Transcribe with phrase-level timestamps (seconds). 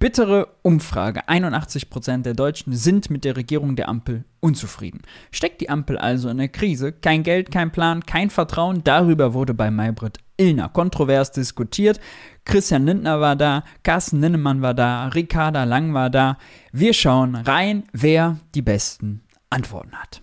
[0.00, 1.28] Bittere Umfrage.
[1.28, 5.02] 81% der Deutschen sind mit der Regierung der Ampel unzufrieden.
[5.30, 6.90] Steckt die Ampel also in der Krise?
[6.90, 8.82] Kein Geld, kein Plan, kein Vertrauen?
[8.82, 12.00] Darüber wurde bei Maybrit Illner kontrovers diskutiert.
[12.46, 16.38] Christian Lindner war da, Carsten Linnemann war da, Ricarda Lang war da.
[16.72, 19.20] Wir schauen rein, wer die besten
[19.50, 20.22] Antworten hat.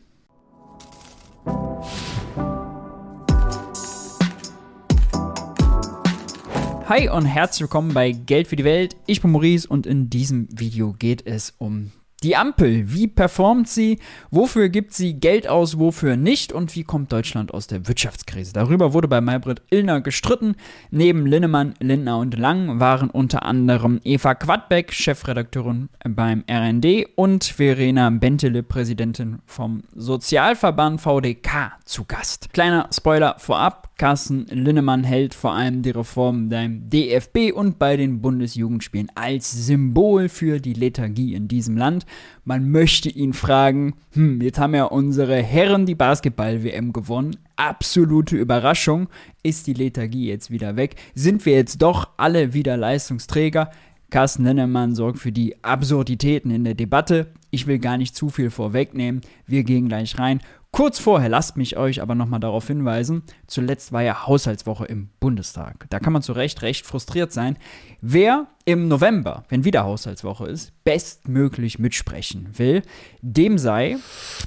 [6.89, 8.95] Hi und herzlich willkommen bei Geld für die Welt.
[9.07, 11.91] Ich bin Maurice und in diesem Video geht es um
[12.23, 13.99] die Ampel, wie performt sie?
[14.31, 16.53] Wofür gibt sie Geld aus, wofür nicht?
[16.53, 18.53] Und wie kommt Deutschland aus der Wirtschaftskrise?
[18.53, 20.55] Darüber wurde bei Maybrit Illner gestritten.
[20.89, 28.09] Neben Linnemann, Lindner und Lang waren unter anderem Eva Quadbeck, Chefredakteurin beim RND, und Verena
[28.11, 32.53] Bentele, Präsidentin vom Sozialverband VDK, zu Gast.
[32.53, 33.86] Kleiner Spoiler vorab.
[33.97, 40.29] Carsten Linnemann hält vor allem die Reform beim DFB und bei den Bundesjugendspielen als Symbol
[40.29, 42.05] für die Lethargie in diesem Land.
[42.43, 47.37] Man möchte ihn fragen, hm, jetzt haben ja unsere Herren die Basketball-WM gewonnen.
[47.55, 49.07] Absolute Überraschung.
[49.41, 50.95] Ist die Lethargie jetzt wieder weg?
[51.15, 53.71] Sind wir jetzt doch alle wieder Leistungsträger?
[54.11, 57.27] Carsten Linnemann sorgt für die Absurditäten in der Debatte.
[57.49, 59.21] Ich will gar nicht zu viel vorwegnehmen.
[59.47, 60.39] Wir gehen gleich rein.
[60.77, 65.87] Kurz vorher, lasst mich euch aber nochmal darauf hinweisen, zuletzt war ja Haushaltswoche im Bundestag.
[65.89, 67.57] Da kann man zu Recht recht frustriert sein.
[67.99, 72.81] Wer im November, wenn wieder Haushaltswoche ist, bestmöglich mitsprechen will,
[73.21, 73.95] dem sei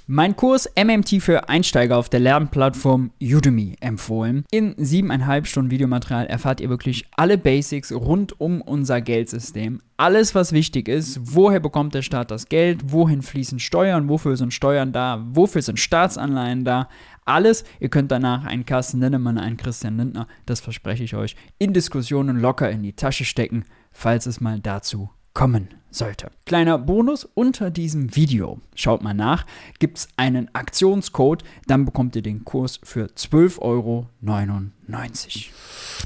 [0.07, 4.45] mein Kurs MMT für Einsteiger auf der Lernplattform Udemy empfohlen.
[4.51, 9.81] In siebeneinhalb Stunden Videomaterial erfahrt ihr wirklich alle Basics rund um unser Geldsystem.
[9.97, 14.53] Alles, was wichtig ist, woher bekommt der Staat das Geld, wohin fließen Steuern, wofür sind
[14.53, 16.89] Steuern da, wofür sind Staatsanleihen da,
[17.31, 17.65] alles.
[17.79, 22.41] Ihr könnt danach einen Carsten Linnemann, einen Christian Lindner, das verspreche ich euch, in Diskussionen
[22.41, 26.31] locker in die Tasche stecken, falls es mal dazu kommen sollte.
[26.45, 29.47] Kleiner Bonus unter diesem Video, schaut mal nach,
[29.79, 34.07] gibt es einen Aktionscode, dann bekommt ihr den Kurs für 12,99 Euro.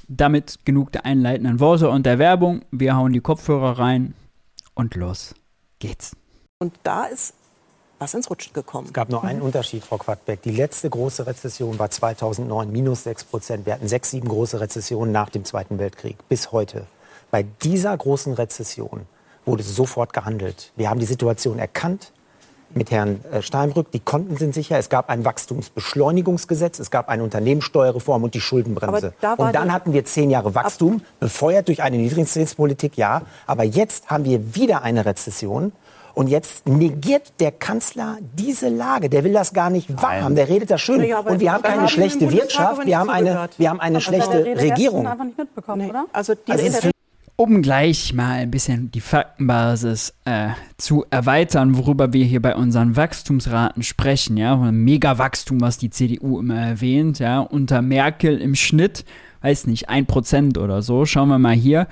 [0.08, 2.64] Damit genug der einleitenden Worte und der Werbung.
[2.70, 4.14] Wir hauen die Kopfhörer rein
[4.74, 5.34] und los
[5.78, 6.16] geht's.
[6.58, 7.34] Und da ist
[7.98, 8.86] was ins Rutschen gekommen.
[8.86, 10.42] Es gab nur einen Unterschied, Frau Quadbeck.
[10.42, 13.66] Die letzte große Rezession war 2009, minus 6 Prozent.
[13.66, 16.86] Wir hatten sechs, sieben große Rezessionen nach dem Zweiten Weltkrieg bis heute.
[17.30, 19.06] Bei dieser großen Rezession
[19.44, 20.72] wurde sofort gehandelt.
[20.76, 22.12] Wir haben die Situation erkannt
[22.74, 23.90] mit Herrn äh, Steinbrück.
[23.92, 24.78] Die Konten sind sicher.
[24.78, 26.78] Es gab ein Wachstumsbeschleunigungsgesetz.
[26.78, 29.14] Es gab eine Unternehmenssteuerreform und die Schuldenbremse.
[29.20, 33.22] Da und dann hatten wir zehn Jahre Wachstum, befeuert durch eine Niedrigzinspolitik, ja.
[33.46, 35.72] Aber jetzt haben wir wieder eine Rezession.
[36.14, 39.08] Und jetzt negiert der Kanzler diese Lage.
[39.08, 40.36] Der will das gar nicht wahrhaben.
[40.36, 41.02] Der redet da schön.
[41.02, 42.86] Ja, und wir haben keine schlechte Wirtschaft.
[42.86, 45.06] Wir haben eine, wir haben eine schlechte Regierung.
[45.06, 45.90] Einfach nicht mitbekommen, nee.
[45.90, 46.06] oder?
[46.12, 46.90] Also, also
[47.36, 52.96] um gleich mal ein bisschen die Faktenbasis äh, zu erweitern, worüber wir hier bei unseren
[52.96, 59.04] Wachstumsraten sprechen, ja, Mega-Wachstum, was die CDU immer erwähnt, ja, unter Merkel im Schnitt,
[59.42, 61.06] weiß nicht, ein Prozent oder so.
[61.06, 61.88] Schauen wir mal hier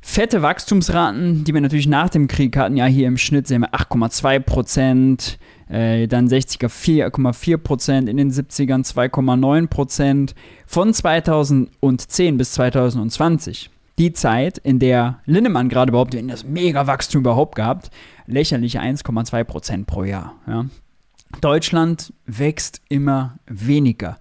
[0.00, 2.76] fette Wachstumsraten, die wir natürlich nach dem Krieg hatten.
[2.76, 5.38] Ja, hier im Schnitt sehen wir 8,2 Prozent,
[5.68, 10.34] äh, dann 60er 4,4 Prozent, in den 70ern 2,9 Prozent.
[10.66, 17.90] Von 2010 bis 2020, die Zeit, in der Linnemann gerade überhaupt das Mega-Wachstum überhaupt gehabt,
[18.26, 20.34] lächerliche 1,2 Prozent pro Jahr.
[20.46, 20.66] Ja.
[21.40, 24.18] Deutschland wächst immer weniger.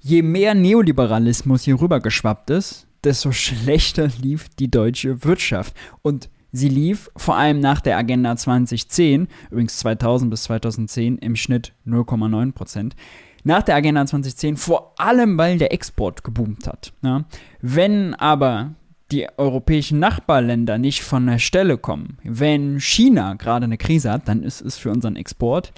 [0.00, 5.74] Je mehr Neoliberalismus hier rüber geschwappt ist, desto schlechter lief die deutsche Wirtschaft.
[6.02, 11.72] Und sie lief vor allem nach der Agenda 2010, übrigens 2000 bis 2010 im Schnitt
[11.86, 12.96] 0,9 Prozent.
[13.44, 16.92] Nach der Agenda 2010 vor allem, weil der Export geboomt hat.
[17.02, 17.24] Ja.
[17.60, 18.74] Wenn aber
[19.10, 24.42] die europäischen Nachbarländer nicht von der Stelle kommen, wenn China gerade eine Krise hat, dann
[24.42, 25.72] ist es für unseren Export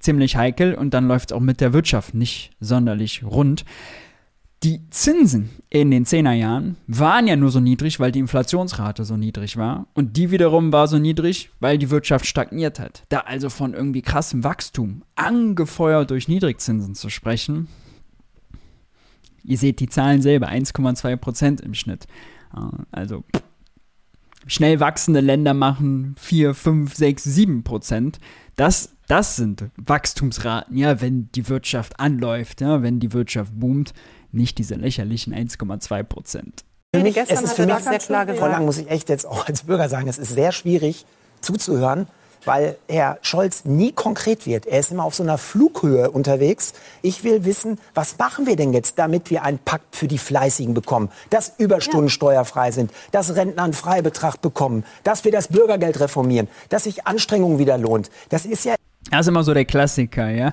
[0.00, 3.64] ziemlich heikel und dann läuft es auch mit der Wirtschaft nicht sonderlich rund.
[4.66, 9.16] Die Zinsen in den 10er Jahren waren ja nur so niedrig, weil die Inflationsrate so
[9.16, 9.86] niedrig war.
[9.94, 13.04] Und die wiederum war so niedrig, weil die Wirtschaft stagniert hat.
[13.08, 17.68] Da also von irgendwie krassem Wachstum, angefeuert durch Niedrigzinsen zu sprechen,
[19.44, 22.08] ihr seht die Zahlen selber, 1,2 Prozent im Schnitt.
[22.90, 23.22] Also
[24.48, 28.18] schnell wachsende Länder machen 4, 5, 6, 7 Prozent.
[28.56, 33.94] Das, das sind Wachstumsraten, ja, wenn die Wirtschaft anläuft, ja, wenn die Wirtschaft boomt
[34.32, 36.64] nicht diese lächerlichen 1,2 Prozent.
[36.94, 38.38] Für mich, es ist für mich sehr klar geworden.
[38.40, 41.04] Frau Lang, muss ich echt jetzt auch als Bürger sagen, es ist sehr schwierig
[41.40, 42.06] zuzuhören,
[42.44, 44.66] weil Herr Scholz nie konkret wird.
[44.66, 46.72] Er ist immer auf so einer Flughöhe unterwegs.
[47.02, 50.72] Ich will wissen, was machen wir denn jetzt, damit wir einen Pakt für die Fleißigen
[50.72, 52.10] bekommen, dass Überstunden ja.
[52.10, 57.58] steuerfrei sind, dass Rentner einen Freibetrag bekommen, dass wir das Bürgergeld reformieren, dass sich Anstrengung
[57.58, 58.10] wieder lohnt.
[58.28, 58.74] Das ist ja
[59.10, 60.52] das ist immer so der Klassiker, ja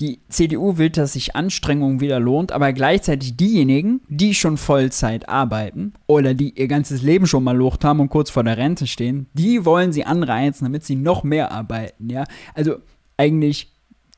[0.00, 5.92] die CDU will, dass sich Anstrengung wieder lohnt, aber gleichzeitig diejenigen, die schon Vollzeit arbeiten
[6.06, 9.26] oder die ihr ganzes Leben schon mal locht haben und kurz vor der Rente stehen,
[9.34, 12.24] die wollen sie anreizen, damit sie noch mehr arbeiten, ja.
[12.54, 12.76] Also
[13.16, 13.72] eigentlich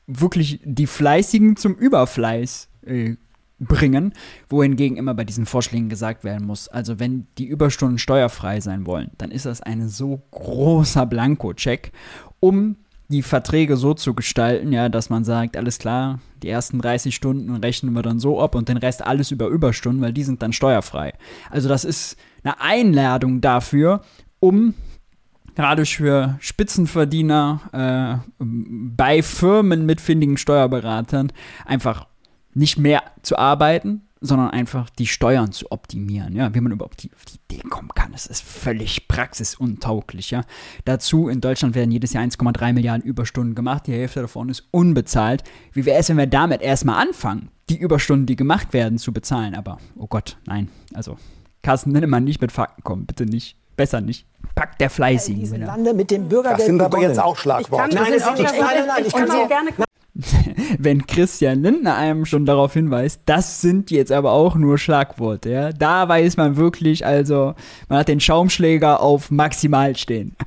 [0.07, 3.15] wirklich die Fleißigen zum Überfleiß äh,
[3.59, 4.13] bringen,
[4.49, 9.11] wohingegen immer bei diesen Vorschlägen gesagt werden muss, also wenn die Überstunden steuerfrei sein wollen,
[9.17, 11.91] dann ist das ein so großer Blankocheck,
[12.39, 12.77] um
[13.09, 17.55] die Verträge so zu gestalten, ja, dass man sagt, alles klar, die ersten 30 Stunden
[17.55, 20.53] rechnen wir dann so ab und den Rest alles über Überstunden, weil die sind dann
[20.53, 21.13] steuerfrei.
[21.49, 24.01] Also das ist eine Einladung dafür,
[24.39, 24.73] um
[25.55, 31.31] gerade für Spitzenverdiener äh, bei Firmen mit findigen Steuerberatern
[31.65, 32.07] einfach
[32.53, 36.35] nicht mehr zu arbeiten, sondern einfach die Steuern zu optimieren.
[36.35, 40.31] Ja, wie man überhaupt die, auf die Idee kommen kann, das ist völlig praxisuntauglich.
[40.31, 40.43] Ja.
[40.85, 45.43] Dazu in Deutschland werden jedes Jahr 1,3 Milliarden Überstunden gemacht, die Hälfte davon ist unbezahlt.
[45.73, 49.55] Wie wäre es, wenn wir damit erstmal anfangen, die Überstunden, die gemacht werden, zu bezahlen?
[49.55, 50.69] Aber, oh Gott, nein.
[50.93, 51.17] Also,
[51.63, 53.57] Carsten Linnemann nicht mit Fakten kommen, bitte nicht.
[53.75, 54.25] Besser nicht.
[54.55, 55.39] Packt der Fleißigen.
[55.39, 56.59] Diese Lande mit dem Bürgergeld.
[56.59, 57.93] Das sind aber jetzt auch Schlagworte.
[57.93, 58.43] Nein, das ist nicht.
[58.43, 59.03] Nein, nein, nein.
[59.05, 59.86] Ich kann auch gerne.
[60.79, 65.71] wenn Christian Lindner einem schon darauf hinweist, das sind jetzt aber auch nur Schlagworte, ja.
[65.71, 67.53] Da weiß man wirklich, also,
[67.89, 70.35] man hat den Schaumschläger auf maximal stehen.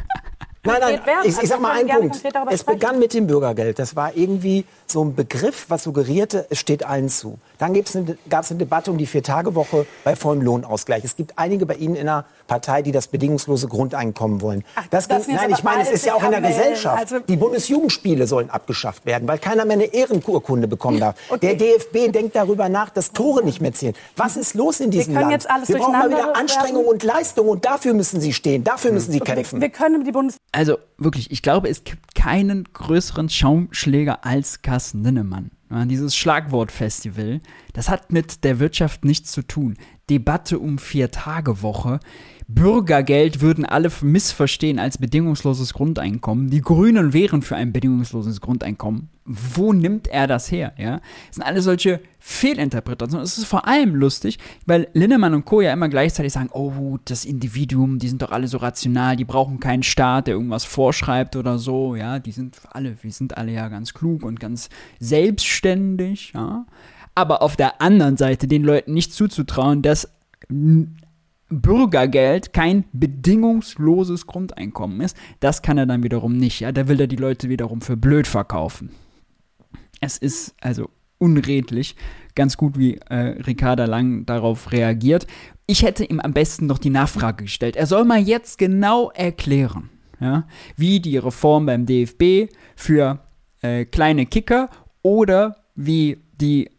[0.63, 2.23] Nein, nein, ich, ich sag mal einen Punkt.
[2.51, 3.79] Es begann mit dem Bürgergeld.
[3.79, 7.39] Das war irgendwie so ein Begriff, was suggerierte, es steht allen zu.
[7.57, 11.03] Dann gab es eine, eine Debatte um die Vier-Tage-Woche bei vollem Lohnausgleich.
[11.03, 14.65] Es gibt einige bei Ihnen in der Partei, die das bedingungslose Grundeinkommen wollen.
[14.75, 16.99] Ach, das das ging, nein, ich meine, es ist ja auch in der Gesellschaft.
[16.99, 21.15] Also die Bundesjugendspiele sollen abgeschafft werden, weil keiner mehr eine Ehrenurkunde bekommen darf.
[21.31, 21.55] Okay.
[21.55, 23.95] Der DFB denkt darüber nach, dass Tore nicht mehr zählen.
[24.17, 25.33] Was ist los in diesem wir Land?
[25.33, 28.91] Jetzt alles wir brauchen mal wieder Anstrengung und Leistung und dafür müssen Sie stehen, dafür
[28.91, 29.61] müssen Sie kämpfen.
[29.61, 34.63] Wir, wir können die Bundes also wirklich, ich glaube, es gibt keinen größeren Schaumschläger als
[34.63, 35.53] Carsten Linnemann.
[35.71, 37.41] Ja, dieses Schlagwortfestival,
[37.73, 39.77] das hat mit der Wirtschaft nichts zu tun.
[40.11, 42.01] Debatte um Vier-Tage-Woche.
[42.55, 46.51] Bürgergeld würden alle missverstehen als bedingungsloses Grundeinkommen.
[46.51, 49.09] Die Grünen wären für ein bedingungsloses Grundeinkommen.
[49.25, 50.73] Wo nimmt er das her?
[50.77, 51.01] Ja?
[51.29, 53.25] Das sind alle solche Fehlinterpretationen.
[53.25, 55.61] Es ist vor allem lustig, weil Linnemann und Co.
[55.61, 59.61] ja immer gleichzeitig sagen, oh, das Individuum, die sind doch alle so rational, die brauchen
[59.61, 61.95] keinen Staat, der irgendwas vorschreibt oder so.
[61.95, 64.69] Ja, die sind alle, wir sind alle ja ganz klug und ganz
[64.99, 66.33] selbstständig.
[66.35, 66.67] Ja?
[67.15, 70.09] Aber auf der anderen Seite den Leuten nicht zuzutrauen, dass
[71.51, 76.61] Bürgergeld kein bedingungsloses Grundeinkommen ist, das kann er dann wiederum nicht.
[76.61, 78.91] Ja, da will er die Leute wiederum für blöd verkaufen.
[80.01, 80.89] Es ist also
[81.19, 81.97] unredlich.
[82.35, 85.27] Ganz gut, wie äh, Ricarda Lang darauf reagiert.
[85.67, 87.77] Ich hätte ihm am besten noch die Nachfrage gestellt.
[87.77, 90.47] Er soll mal jetzt genau erklären, ja,
[90.77, 93.21] wie die Reform beim DFB für
[93.61, 94.71] äh, kleine Kicker
[95.03, 96.71] oder wie die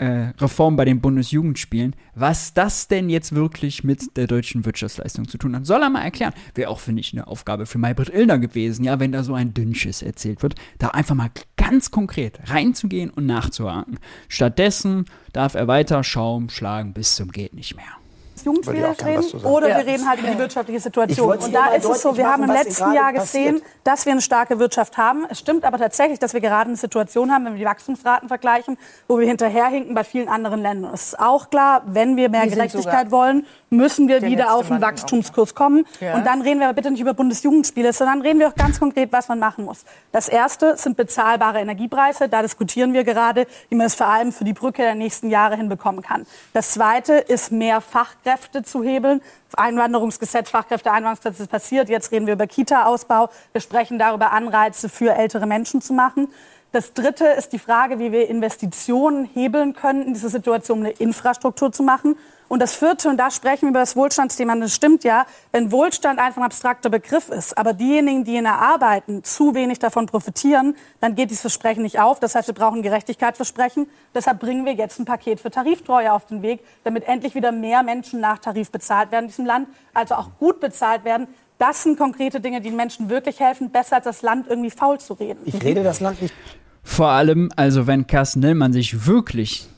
[0.00, 5.36] äh, Reform bei den Bundesjugendspielen, was das denn jetzt wirklich mit der deutschen Wirtschaftsleistung zu
[5.36, 5.66] tun hat.
[5.66, 6.32] Soll er mal erklären.
[6.54, 9.52] Wäre auch, finde ich, eine Aufgabe für Maybrit Illner gewesen, ja, wenn da so ein
[9.52, 13.98] Dünnschiss erzählt wird, da einfach mal ganz konkret reinzugehen und nachzuhaken.
[14.28, 15.04] Stattdessen
[15.34, 17.99] darf er weiter Schaum schlagen bis zum geht nicht mehr.
[18.44, 19.78] Jugendspiele reden oder ja.
[19.78, 21.38] wir reden halt über die wirtschaftliche Situation.
[21.38, 23.76] Und da ist es so, wir haben im letzten Jahr gesehen, passiert.
[23.84, 25.26] dass wir eine starke Wirtschaft haben.
[25.28, 28.78] Es stimmt aber tatsächlich, dass wir gerade eine Situation haben, wenn wir die Wachstumsraten vergleichen,
[29.08, 30.92] wo wir hinterherhinken bei vielen anderen Ländern.
[30.94, 34.80] Es ist auch klar, wenn wir mehr die Gerechtigkeit wollen, müssen wir wieder auf einen
[34.80, 35.86] Wachstumskurs kommen.
[36.00, 36.14] Ja.
[36.14, 39.12] Und dann reden wir aber bitte nicht über Bundesjugendspiele, sondern reden wir auch ganz konkret,
[39.12, 39.84] was man machen muss.
[40.12, 42.28] Das erste sind bezahlbare Energiepreise.
[42.28, 45.56] Da diskutieren wir gerade, wie man es vor allem für die Brücke der nächsten Jahre
[45.56, 46.26] hinbekommen kann.
[46.52, 48.29] Das zweite ist mehr Fachkräfte
[48.62, 49.22] zu hebeln.
[49.56, 51.88] Einwanderungsgesetz, Fachkräfteeinwanderungsgesetz ist passiert.
[51.88, 53.30] Jetzt reden wir über Kita-Ausbau.
[53.52, 56.28] Wir sprechen darüber, Anreize für ältere Menschen zu machen.
[56.72, 61.72] Das Dritte ist die Frage, wie wir Investitionen hebeln können, in dieser Situation eine Infrastruktur
[61.72, 62.16] zu machen.
[62.50, 66.18] Und das vierte, und da sprechen wir über das Wohlstandsthema, das stimmt ja, wenn Wohlstand
[66.18, 71.14] einfach ein abstrakter Begriff ist, aber diejenigen, die ihn erarbeiten, zu wenig davon profitieren, dann
[71.14, 72.18] geht dieses Versprechen nicht auf.
[72.18, 73.86] Das heißt, wir brauchen Gerechtigkeitsversprechen.
[74.16, 77.84] Deshalb bringen wir jetzt ein Paket für Tariftreue auf den Weg, damit endlich wieder mehr
[77.84, 81.28] Menschen nach Tarif bezahlt werden in diesem Land, also auch gut bezahlt werden.
[81.58, 84.98] Das sind konkrete Dinge, die den Menschen wirklich helfen, besser als das Land irgendwie faul
[84.98, 85.38] zu reden.
[85.44, 86.34] Ich rede das Land nicht.
[86.82, 89.68] Vor allem, also wenn Carsten Nillmann sich wirklich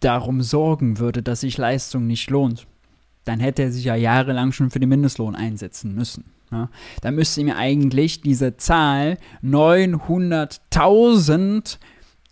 [0.00, 2.66] darum sorgen würde, dass sich Leistung nicht lohnt,
[3.24, 6.24] dann hätte er sich ja jahrelang schon für den Mindestlohn einsetzen müssen.
[6.52, 11.78] Ja, da müsste mir eigentlich diese Zahl 900.000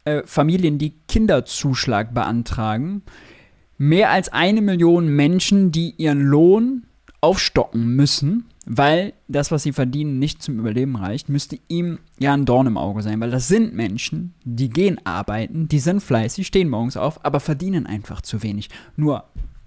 [0.04, 3.02] äh, Familien, die Kinderzuschlag beantragen,
[3.76, 6.84] mehr als eine Million Menschen, die ihren Lohn
[7.20, 12.44] aufstocken müssen, weil das, was sie verdienen, nicht zum Überleben reicht, müsste ihm ja ein
[12.44, 16.70] Dorn im Auge sein, weil das sind Menschen, die gehen arbeiten, die sind fleißig, stehen
[16.70, 18.70] morgens auf, aber verdienen einfach zu wenig.
[18.96, 19.24] Nur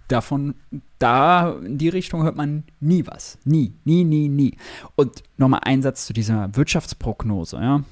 [0.07, 0.55] davon,
[0.99, 3.37] da in die Richtung hört man nie was.
[3.43, 4.57] Nie, nie, nie, nie.
[4.95, 7.83] Und nochmal ein Satz zu dieser Wirtschaftsprognose, ja.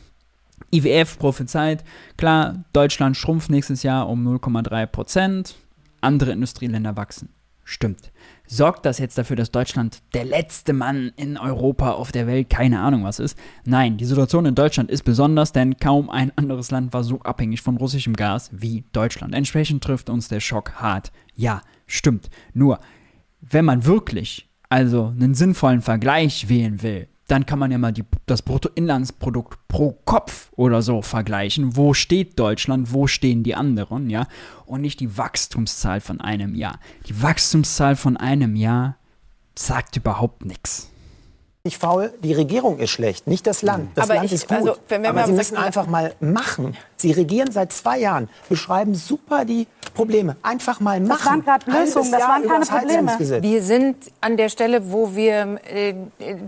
[0.72, 1.84] IWF prophezeit,
[2.18, 5.56] klar, Deutschland schrumpft nächstes Jahr um 0,3 Prozent,
[6.02, 7.30] andere Industrieländer wachsen.
[7.64, 8.12] Stimmt.
[8.48, 12.80] Sorgt das jetzt dafür, dass Deutschland der letzte Mann in Europa, auf der Welt, keine
[12.80, 13.38] Ahnung was ist?
[13.66, 17.62] Nein, die Situation in Deutschland ist besonders, denn kaum ein anderes Land war so abhängig
[17.62, 19.34] von russischem Gas wie Deutschland.
[19.34, 21.12] Entsprechend trifft uns der Schock hart.
[21.36, 22.30] Ja, stimmt.
[22.54, 22.80] Nur,
[23.42, 28.04] wenn man wirklich also einen sinnvollen Vergleich wählen will, dann kann man ja mal die,
[28.26, 31.76] das Bruttoinlandsprodukt pro Kopf oder so vergleichen.
[31.76, 34.28] Wo steht Deutschland, wo stehen die anderen, ja?
[34.66, 36.80] Und nicht die Wachstumszahl von einem Jahr.
[37.08, 38.98] Die Wachstumszahl von einem Jahr
[39.56, 40.90] sagt überhaupt nichts
[41.66, 43.90] nicht faul, die Regierung ist schlecht, nicht das Land.
[43.96, 44.58] Das aber Land ich, ist gut.
[44.58, 46.78] Also, wenn wir aber Sie müssen einfach mal machen.
[47.06, 50.38] Sie regieren seit zwei Jahren, beschreiben super die Probleme.
[50.42, 51.20] Einfach mal machen.
[51.20, 53.44] Das waren gerade Lösungen, das waren keine Probleme.
[53.44, 55.94] Wir sind an der Stelle, wo wir äh,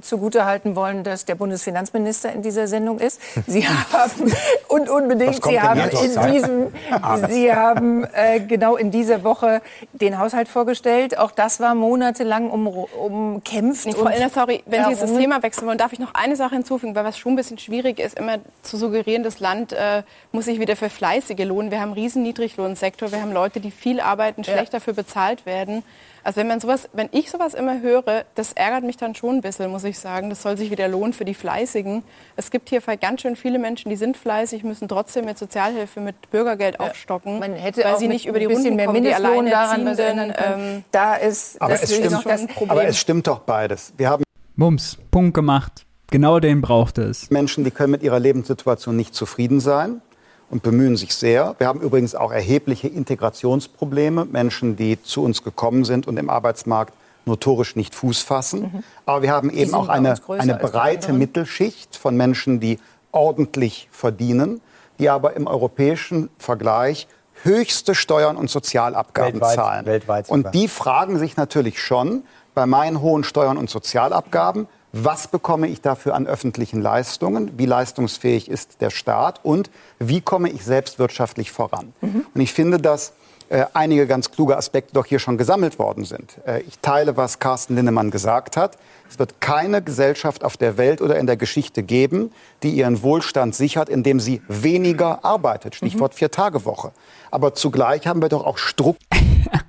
[0.01, 3.21] zugutehalten wollen, dass der Bundesfinanzminister in dieser Sendung ist.
[3.45, 4.33] Sie haben
[4.67, 6.67] und unbedingt, Sie haben in diesem,
[7.29, 9.61] Sie haben äh, genau in dieser Woche
[9.93, 11.19] den Haushalt vorgestellt.
[11.19, 13.93] Auch das war monatelang um, umkämpft.
[13.93, 16.95] Frau Illner, sorry, wenn Sie das Thema wechseln wollen, darf ich noch eine Sache hinzufügen,
[16.95, 20.60] weil was schon ein bisschen schwierig ist, immer zu suggerieren, das Land äh, muss sich
[20.60, 21.70] wieder für Fleißige lohnen.
[21.70, 24.80] Wir haben einen riesen Niedriglohnsektor, wir haben Leute, die viel arbeiten, schlecht ja.
[24.80, 25.84] dafür bezahlt werden.
[26.24, 29.42] Also wenn man sowas, wenn ich sowas immer höre, das ärgert mich dann schon ein
[29.42, 30.30] bisschen, muss ich sagen.
[30.30, 32.04] Das soll sich wieder lohnen für die Fleißigen.
[32.36, 36.30] Es gibt hier ganz schön viele Menschen, die sind fleißig, müssen trotzdem mit Sozialhilfe, mit
[36.32, 40.34] Bürgergeld aufstocken, man hätte weil sie nicht über die Runden mehr kommen, die Alleinerziehenden.
[40.38, 42.72] Ähm, da ist aber das, es stimmt, das Problem.
[42.72, 43.94] Aber es stimmt doch beides.
[43.96, 44.24] Wir haben
[44.56, 45.86] Mums, Punkt gemacht.
[46.10, 47.30] Genau den braucht es.
[47.30, 50.01] Menschen, die können mit ihrer Lebenssituation nicht zufrieden sein
[50.50, 51.56] und bemühen sich sehr.
[51.58, 54.25] Wir haben übrigens auch erhebliche Integrationsprobleme.
[54.25, 56.94] Menschen, die zu uns gekommen sind und im Arbeitsmarkt
[57.25, 58.62] notorisch nicht Fuß fassen.
[58.62, 58.84] Mhm.
[59.06, 62.80] Aber wir haben eben auch eine, eine breite Mittelschicht von Menschen, die
[63.12, 64.62] ordentlich verdienen,
[65.00, 67.08] die aber im europäischen Vergleich
[67.44, 69.86] höchste Steuern und Sozialabgaben weltweit, zahlen.
[69.86, 72.24] Weltweit und die fragen sich natürlich schon,
[72.56, 78.50] bei meinen hohen Steuern und Sozialabgaben, was bekomme ich dafür an öffentlichen Leistungen, wie leistungsfähig
[78.50, 81.94] ist der Staat und wie komme ich selbst wirtschaftlich voran.
[82.01, 82.25] Mhm.
[82.34, 83.13] Und ich finde, dass
[83.50, 86.38] äh, einige ganz kluge Aspekte doch hier schon gesammelt worden sind.
[86.46, 88.77] Äh, ich teile, was Carsten Linnemann gesagt hat.
[89.10, 93.56] Es wird keine Gesellschaft auf der Welt oder in der Geschichte geben, die ihren Wohlstand
[93.56, 95.75] sichert, indem sie weniger arbeitet.
[95.75, 96.17] Stichwort mhm.
[96.17, 96.91] Vier-Tage-Woche.
[97.32, 98.98] Aber zugleich haben wir doch auch Strukturen.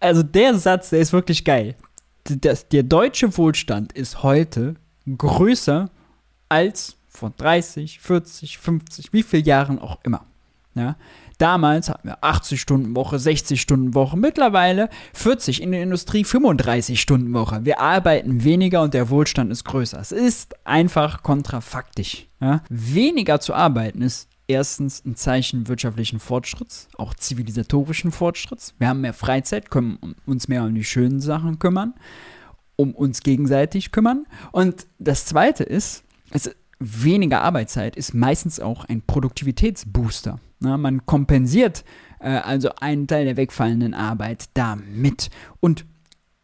[0.00, 1.76] also der Satz, der ist wirklich geil.
[2.28, 4.74] Das, der deutsche Wohlstand ist heute
[5.16, 5.90] größer
[6.48, 10.24] als vor 30, 40, 50, wie viele Jahren auch immer.
[10.74, 10.96] Ja?
[11.38, 17.00] Damals hatten wir 80 Stunden Woche, 60 Stunden Woche, mittlerweile 40 in der Industrie, 35
[17.00, 17.64] Stunden Woche.
[17.64, 20.00] Wir arbeiten weniger und der Wohlstand ist größer.
[20.00, 22.26] Es ist einfach kontrafaktisch.
[22.40, 22.62] Ja?
[22.68, 28.74] Weniger zu arbeiten ist erstens ein Zeichen wirtschaftlichen Fortschritts, auch zivilisatorischen Fortschritts.
[28.78, 31.94] Wir haben mehr Freizeit, können uns mehr um die schönen Sachen kümmern,
[32.76, 34.26] um uns gegenseitig kümmern.
[34.50, 36.50] Und das Zweite ist, es,
[36.80, 40.40] weniger Arbeitszeit ist meistens auch ein Produktivitätsbooster.
[40.60, 41.84] Na, man kompensiert
[42.18, 45.30] äh, also einen Teil der wegfallenden Arbeit damit.
[45.60, 45.84] Und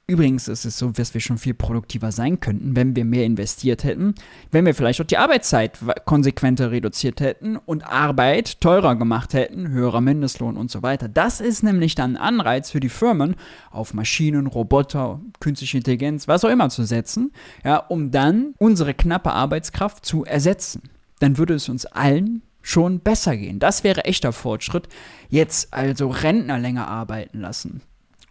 [0.06, 3.84] Übrigens ist es so, dass wir schon viel produktiver sein könnten, wenn wir mehr investiert
[3.84, 4.14] hätten,
[4.50, 10.02] wenn wir vielleicht auch die Arbeitszeit konsequenter reduziert hätten und Arbeit teurer gemacht hätten, höherer
[10.02, 11.08] Mindestlohn und so weiter.
[11.08, 13.34] Das ist nämlich dann ein Anreiz für die Firmen,
[13.70, 17.32] auf Maschinen, Roboter, künstliche Intelligenz, was auch immer zu setzen,
[17.64, 20.82] ja, um dann unsere knappe Arbeitskraft zu ersetzen.
[21.20, 23.58] Dann würde es uns allen schon besser gehen.
[23.58, 24.86] Das wäre echter Fortschritt.
[25.30, 27.80] Jetzt also Rentner länger arbeiten lassen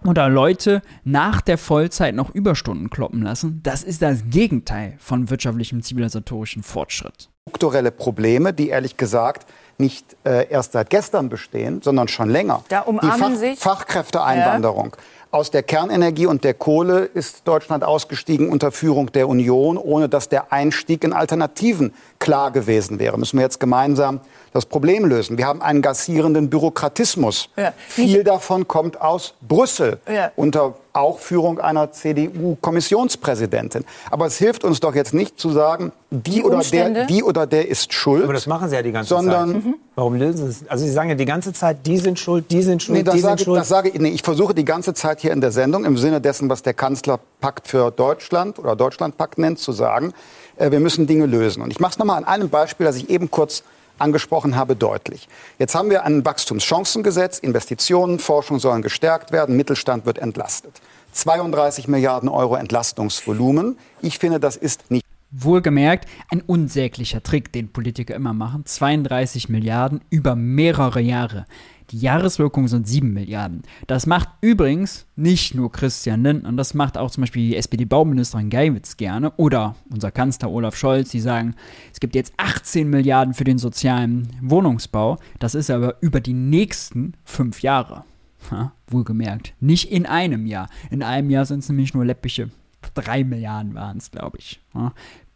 [0.05, 5.81] oder Leute nach der Vollzeit noch Überstunden kloppen lassen, das ist das Gegenteil von wirtschaftlichem
[5.81, 7.29] zivilisatorischen Fortschritt.
[7.48, 12.63] Strukturelle Probleme, die ehrlich gesagt nicht äh, erst seit gestern bestehen, sondern schon länger.
[12.69, 14.95] Da umarmen die Fach sich Fachkräfteeinwanderung.
[14.95, 15.03] Ja.
[15.31, 20.29] Aus der Kernenergie und der Kohle ist Deutschland ausgestiegen unter Führung der Union, ohne dass
[20.29, 21.91] der Einstieg in Alternativen
[22.24, 23.20] klar gewesen wäre.
[23.20, 24.22] Müssen wir jetzt gemeinsam
[24.53, 25.38] das Problem lösen.
[25.38, 27.50] Wir haben einen gassierenden Bürokratismus.
[27.58, 27.74] Ja.
[27.88, 30.32] Viel davon kommt aus Brüssel ja.
[30.38, 33.84] unter auch Führung einer CDU-Kommissionspräsidentin.
[34.10, 37.46] Aber es hilft uns doch jetzt nicht zu sagen, die, die oder der, die oder
[37.48, 38.24] der ist schuld.
[38.24, 39.65] Aber das machen Sie ja die ganze sondern, Zeit.
[39.65, 39.75] Mhm.
[39.96, 40.70] Warum lösen Sie es?
[40.70, 43.15] Also Sie sagen ja die ganze Zeit, die sind schuld, die sind schuld, nee, das
[43.15, 43.60] die sage, sind schuld.
[43.60, 46.22] Das sage ich, nee, ich versuche die ganze Zeit hier in der Sendung im Sinne
[46.22, 50.13] dessen, was der Kanzlerpakt für Deutschland oder Deutschlandpakt nennt, zu sagen,
[50.58, 51.63] äh, wir müssen Dinge lösen.
[51.63, 53.63] Und ich mache es nochmal an einem Beispiel, das ich eben kurz
[54.00, 55.27] angesprochen habe, deutlich.
[55.60, 60.82] Jetzt haben wir ein Wachstumschancengesetz, Investitionen, Forschung sollen gestärkt werden, Mittelstand wird entlastet.
[61.13, 63.77] 32 Milliarden Euro Entlastungsvolumen.
[64.01, 65.03] Ich finde, das ist nicht
[65.36, 68.67] Wohlgemerkt, ein unsäglicher Trick, den Politiker immer machen.
[68.67, 71.48] 32 Milliarden über mehrere Jahre.
[71.92, 73.63] Die Jahreswirkung sind 7 Milliarden.
[73.88, 78.98] Das macht übrigens nicht nur Christian Lindner, das macht auch zum Beispiel die SPD-Bauministerin Geiwitz
[78.98, 81.56] gerne oder unser Kanzler Olaf Scholz, die sagen,
[81.92, 85.18] es gibt jetzt 18 Milliarden für den sozialen Wohnungsbau.
[85.40, 88.04] Das ist aber über die nächsten fünf Jahre.
[88.52, 89.54] Ha, wohlgemerkt.
[89.60, 90.70] Nicht in einem Jahr.
[90.90, 92.50] In einem Jahr sind es nämlich nur läppische
[92.96, 94.62] 3 Milliarden waren es, glaube ich.
[94.75, 94.92] Ja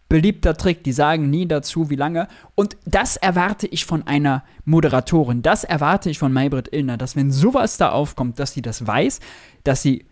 [0.09, 0.83] beliebter Trick.
[0.83, 2.27] Die sagen nie dazu, wie lange.
[2.55, 5.41] Und das erwarte ich von einer Moderatorin.
[5.41, 9.19] Das erwarte ich von Maybrit Illner, dass wenn sowas da aufkommt, dass sie das weiß,
[9.63, 10.05] dass sie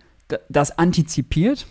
[0.49, 1.67] das antizipiert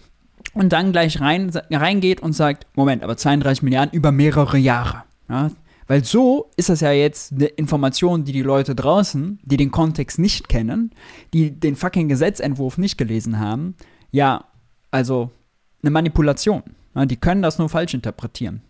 [0.52, 5.02] und dann gleich rein, reingeht und sagt, Moment, aber 32 Milliarden über mehrere Jahre.
[5.28, 5.50] Ja?
[5.86, 10.18] Weil so ist das ja jetzt eine Information, die die Leute draußen, die den Kontext
[10.18, 10.92] nicht kennen,
[11.32, 13.74] die den fucking Gesetzentwurf nicht gelesen haben,
[14.10, 14.44] ja,
[14.90, 15.30] also
[15.82, 16.62] eine Manipulation.
[16.94, 18.62] Die können das nur falsch interpretieren.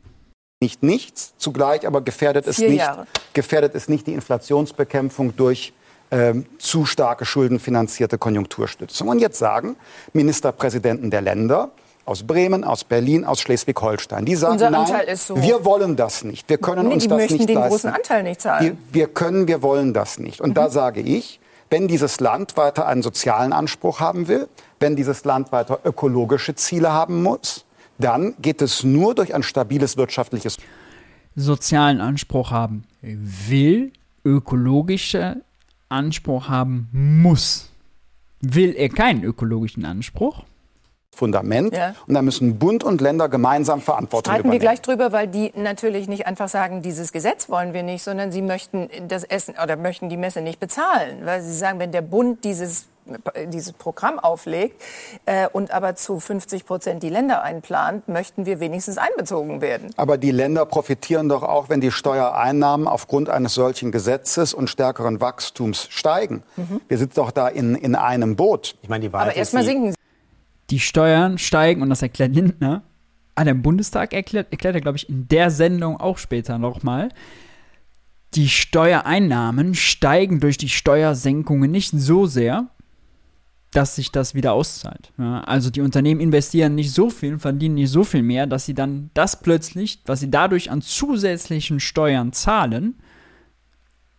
[0.61, 2.89] Nicht nichts, zugleich aber gefährdet es, nicht,
[3.35, 5.75] gefährdet es nicht die Inflationsbekämpfung durch
[6.11, 9.09] ähm, zu starke schuldenfinanzierte Konjunkturstützung.
[9.09, 9.77] Und jetzt sagen
[10.13, 11.71] Ministerpräsidenten der Länder,
[12.07, 14.25] aus Bremen, aus Berlin, aus Schleswig-Holstein.
[14.25, 15.41] Die sagen, nein, so.
[15.41, 16.49] wir wollen das nicht.
[16.49, 17.47] Wir können nee, uns das nicht leisten.
[17.47, 18.79] Die möchten den großen Anteil nicht zahlen.
[18.93, 20.41] Wir, wir, können, wir wollen das nicht.
[20.41, 20.55] Und mhm.
[20.55, 21.41] da sage ich,
[21.71, 24.49] wenn dieses Land weiter einen sozialen Anspruch haben will,
[24.81, 27.65] wenn dieses Land weiter ökologische Ziele haben muss,
[27.99, 30.57] dann geht es nur durch ein stabiles wirtschaftliches
[31.37, 33.93] sozialen Anspruch haben will,
[34.25, 35.43] ökologische
[35.89, 37.71] Anspruch haben muss.
[38.41, 40.45] Will er keinen ökologischen Anspruch?
[41.15, 41.75] Fundament.
[41.75, 41.95] Ja.
[42.07, 44.61] Und da müssen Bund und Länder gemeinsam Verantwortung Streiten übernehmen.
[44.61, 48.33] wir gleich drüber, weil die natürlich nicht einfach sagen, dieses Gesetz wollen wir nicht, sondern
[48.33, 51.19] sie möchten das Essen oder möchten die Messe nicht bezahlen.
[51.25, 52.87] Weil sie sagen, wenn der Bund dieses
[53.49, 54.81] dieses Programm auflegt
[55.27, 59.91] äh, und aber zu 50 Prozent die Länder einplant, möchten wir wenigstens einbezogen werden.
[59.97, 65.21] Aber die Länder profitieren doch auch, wenn die Steuereinnahmen aufgrund eines solchen Gesetzes und stärkeren
[65.21, 66.43] Wachstums steigen.
[66.57, 66.81] Mhm.
[66.89, 68.77] Wir sind doch da in, in einem Boot.
[68.83, 69.99] Ich meine, die Wahrheit aber erstmal sinken sie.
[70.71, 72.83] Die Steuern steigen und das erklärt Lindner.
[73.35, 77.11] Ah, der Bundestag erklärt, erklärt er, glaube ich, in der Sendung auch später nochmal
[78.35, 82.69] die Steuereinnahmen steigen durch die Steuersenkungen nicht so sehr,
[83.75, 85.13] dass sich das wieder auszahlt.
[85.19, 88.75] Ja, also die Unternehmen investieren nicht so viel, verdienen nicht so viel mehr, dass sie
[88.75, 92.95] dann das plötzlich, was sie dadurch an zusätzlichen Steuern zahlen,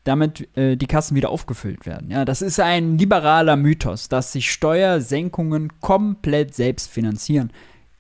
[0.04, 2.12] damit äh, die Kassen wieder aufgefüllt werden.
[2.12, 7.52] Ja, das ist ein liberaler Mythos, dass sich Steuersenkungen komplett selbst finanzieren.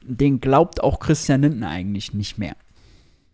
[0.01, 2.55] Den glaubt auch Christian Lindner eigentlich nicht mehr.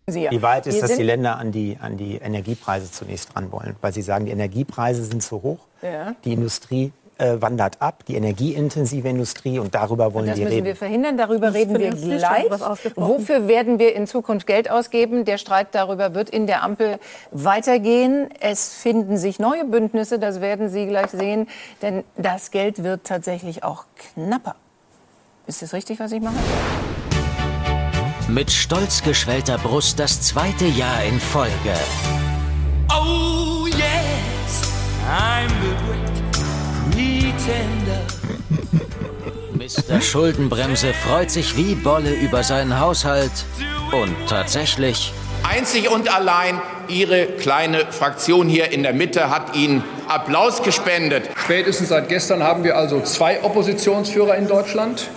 [0.08, 3.92] Die Wahrheit ist, dass die Länder an die, an die Energiepreise zunächst ran wollen, weil
[3.92, 5.60] sie sagen, die Energiepreise sind zu hoch.
[5.80, 6.16] Ja.
[6.24, 10.44] Die Industrie äh, wandert ab, die energieintensive Industrie und darüber wollen wir reden.
[10.44, 12.46] Das müssen wir verhindern, darüber reden wir gleich.
[12.96, 15.24] Wofür werden wir in Zukunft Geld ausgeben?
[15.24, 16.98] Der Streit darüber wird in der Ampel
[17.30, 18.28] weitergehen.
[18.40, 21.48] Es finden sich neue Bündnisse, das werden Sie gleich sehen,
[21.80, 24.56] denn das Geld wird tatsächlich auch knapper.
[25.46, 26.34] Ist das richtig, was ich mache?
[28.28, 31.52] Mit stolz geschwellter Brust das zweite Jahr in Folge.
[32.88, 34.72] Oh yes,
[35.06, 35.48] I'm
[36.06, 36.11] the
[39.54, 40.00] Mr.
[40.00, 43.32] Schuldenbremse freut sich wie Bolle über seinen Haushalt
[43.90, 45.12] und tatsächlich.
[45.42, 51.30] Einzig und allein Ihre kleine Fraktion hier in der Mitte hat Ihnen Applaus gespendet.
[51.36, 55.08] Spätestens seit gestern haben wir also zwei Oppositionsführer in Deutschland,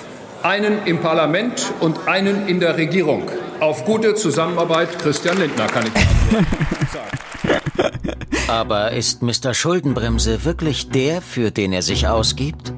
[0.41, 3.29] einen im Parlament und einen in der Regierung.
[3.59, 5.93] Auf gute Zusammenarbeit Christian Lindner kann ich
[6.91, 7.04] sagen.
[8.47, 9.55] Aber ist Mr.
[9.55, 12.73] Schuldenbremse wirklich der, für den er sich ausgibt?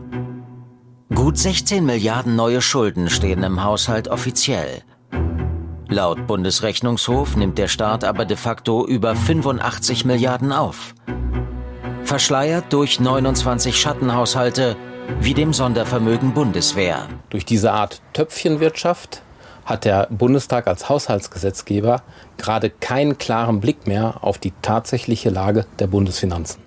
[1.13, 4.84] Gut 16 Milliarden neue Schulden stehen im Haushalt offiziell.
[5.89, 10.95] Laut Bundesrechnungshof nimmt der Staat aber de facto über 85 Milliarden auf.
[12.03, 14.77] Verschleiert durch 29 Schattenhaushalte
[15.19, 17.08] wie dem Sondervermögen Bundeswehr.
[17.30, 19.21] Durch diese Art Töpfchenwirtschaft
[19.67, 22.01] hat der Bundestag als Haushaltsgesetzgeber
[22.38, 26.63] gerade keinen klaren Blick mehr auf die tatsächliche Lage der Bundesfinanzen.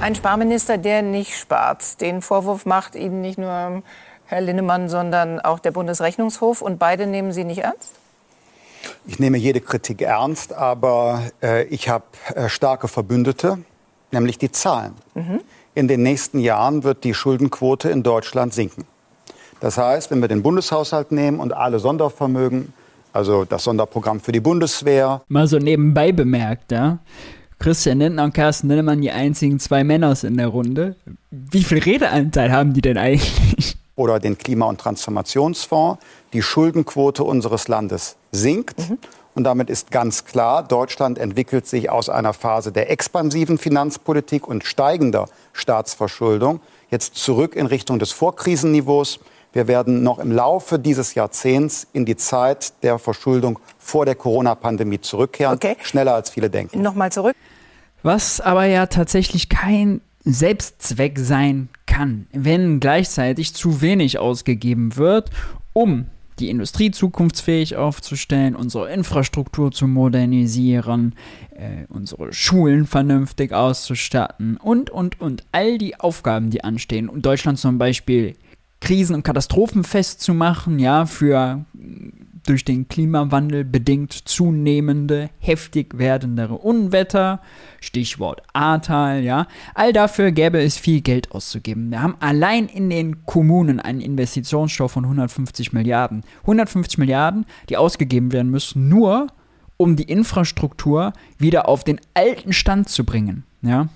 [0.00, 2.00] Ein Sparminister, der nicht spart.
[2.00, 3.82] Den Vorwurf macht Ihnen nicht nur
[4.24, 6.62] Herr Linnemann, sondern auch der Bundesrechnungshof.
[6.62, 7.92] Und beide nehmen Sie nicht ernst?
[9.06, 13.58] Ich nehme jede Kritik ernst, aber äh, ich habe äh, starke Verbündete,
[14.10, 14.94] nämlich die Zahlen.
[15.14, 15.40] Mhm.
[15.74, 18.84] In den nächsten Jahren wird die Schuldenquote in Deutschland sinken.
[19.62, 22.72] Das heißt, wenn wir den Bundeshaushalt nehmen und alle Sondervermögen,
[23.12, 25.22] also das Sonderprogramm für die Bundeswehr.
[25.28, 26.98] Mal so nebenbei bemerkt, ja.
[27.60, 30.96] Christian Lindner und Carsten Linnemann die einzigen zwei Männers in der Runde.
[31.30, 33.76] Wie viel Redeanteil haben die denn eigentlich?
[33.94, 36.02] Oder den Klima- und Transformationsfonds.
[36.32, 38.90] Die Schuldenquote unseres Landes sinkt.
[38.90, 38.98] Mhm.
[39.36, 44.64] Und damit ist ganz klar, Deutschland entwickelt sich aus einer Phase der expansiven Finanzpolitik und
[44.64, 49.20] steigender Staatsverschuldung jetzt zurück in Richtung des Vorkrisenniveaus.
[49.52, 55.00] Wir werden noch im Laufe dieses Jahrzehnts in die Zeit der Verschuldung vor der Corona-Pandemie
[55.00, 55.54] zurückkehren.
[55.54, 55.76] Okay.
[55.82, 56.80] Schneller als viele denken.
[56.80, 57.36] Nochmal zurück.
[58.02, 65.30] Was aber ja tatsächlich kein Selbstzweck sein kann, wenn gleichzeitig zu wenig ausgegeben wird,
[65.72, 66.06] um
[66.38, 71.14] die Industrie zukunftsfähig aufzustellen, unsere Infrastruktur zu modernisieren,
[71.50, 75.44] äh, unsere Schulen vernünftig auszustatten und, und, und.
[75.52, 78.34] All die Aufgaben, die anstehen, um Deutschland zum Beispiel
[78.82, 81.64] Krisen- und Katastrophen festzumachen, ja, für
[82.44, 87.40] durch den Klimawandel bedingt zunehmende, heftig werdendere Unwetter,
[87.80, 89.46] Stichwort Ahrtal, ja.
[89.74, 91.92] All dafür gäbe es viel Geld auszugeben.
[91.92, 96.24] Wir haben allein in den Kommunen einen Investitionsstau von 150 Milliarden.
[96.40, 99.28] 150 Milliarden, die ausgegeben werden müssen, nur
[99.76, 103.88] um die Infrastruktur wieder auf den alten Stand zu bringen, ja.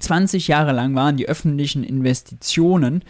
[0.00, 3.02] 20 Jahre lang waren die öffentlichen Investitionen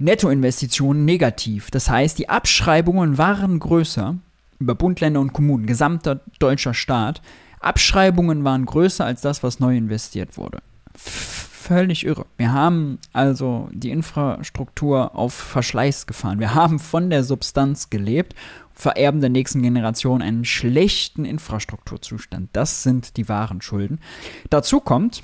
[0.00, 1.70] Nettoinvestitionen negativ.
[1.70, 4.16] Das heißt, die Abschreibungen waren größer
[4.58, 7.22] über Bund, Länder und Kommunen, gesamter deutscher Staat.
[7.60, 10.58] Abschreibungen waren größer als das, was neu investiert wurde.
[10.94, 12.26] Völlig irre.
[12.36, 16.40] Wir haben also die Infrastruktur auf Verschleiß gefahren.
[16.40, 18.34] Wir haben von der Substanz gelebt,
[18.74, 22.48] vererben der nächsten Generation einen schlechten Infrastrukturzustand.
[22.54, 24.00] Das sind die wahren Schulden.
[24.48, 25.22] Dazu kommt,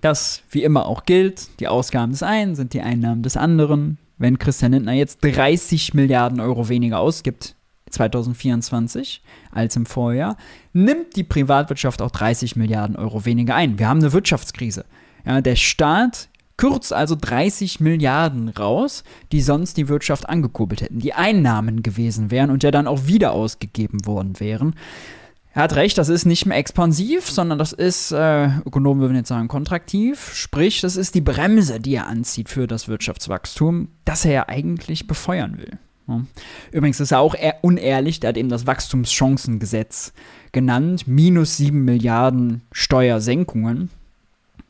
[0.00, 3.98] das wie immer auch gilt, die Ausgaben des einen sind die Einnahmen des anderen.
[4.18, 7.54] Wenn Christian Lindner jetzt 30 Milliarden Euro weniger ausgibt
[7.90, 10.36] 2024 als im Vorjahr,
[10.72, 13.78] nimmt die Privatwirtschaft auch 30 Milliarden Euro weniger ein.
[13.78, 14.84] Wir haben eine Wirtschaftskrise.
[15.24, 21.14] Ja, der Staat kürzt also 30 Milliarden raus, die sonst die Wirtschaft angekurbelt hätten, die
[21.14, 24.74] Einnahmen gewesen wären und ja dann auch wieder ausgegeben worden wären.
[25.54, 29.28] Er hat recht, das ist nicht mehr expansiv, sondern das ist, äh, Ökonomen würden jetzt
[29.28, 30.32] sagen, kontraktiv.
[30.34, 35.06] Sprich, das ist die Bremse, die er anzieht für das Wirtschaftswachstum, das er ja eigentlich
[35.06, 35.78] befeuern will.
[36.72, 40.14] Übrigens ist er auch unehrlich, der hat eben das Wachstumschancengesetz
[40.52, 41.06] genannt.
[41.06, 43.90] Minus 7 Milliarden Steuersenkungen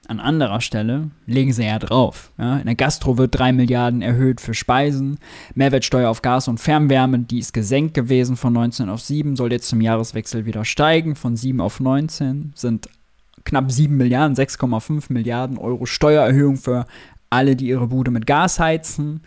[0.08, 2.32] an anderer Stelle legen sie ja drauf.
[2.38, 2.58] Ja.
[2.58, 5.18] In der Gastro wird 3 Milliarden erhöht für Speisen.
[5.54, 9.68] Mehrwertsteuer auf Gas und Fernwärme, die ist gesenkt gewesen von 19 auf 7, soll jetzt
[9.68, 11.14] zum Jahreswechsel wieder steigen.
[11.14, 12.88] Von 7 auf 19 sind
[13.44, 16.86] knapp 7 Milliarden, 6,5 Milliarden Euro Steuererhöhung für
[17.30, 19.20] alle, die ihre Bude mit Gas heizen.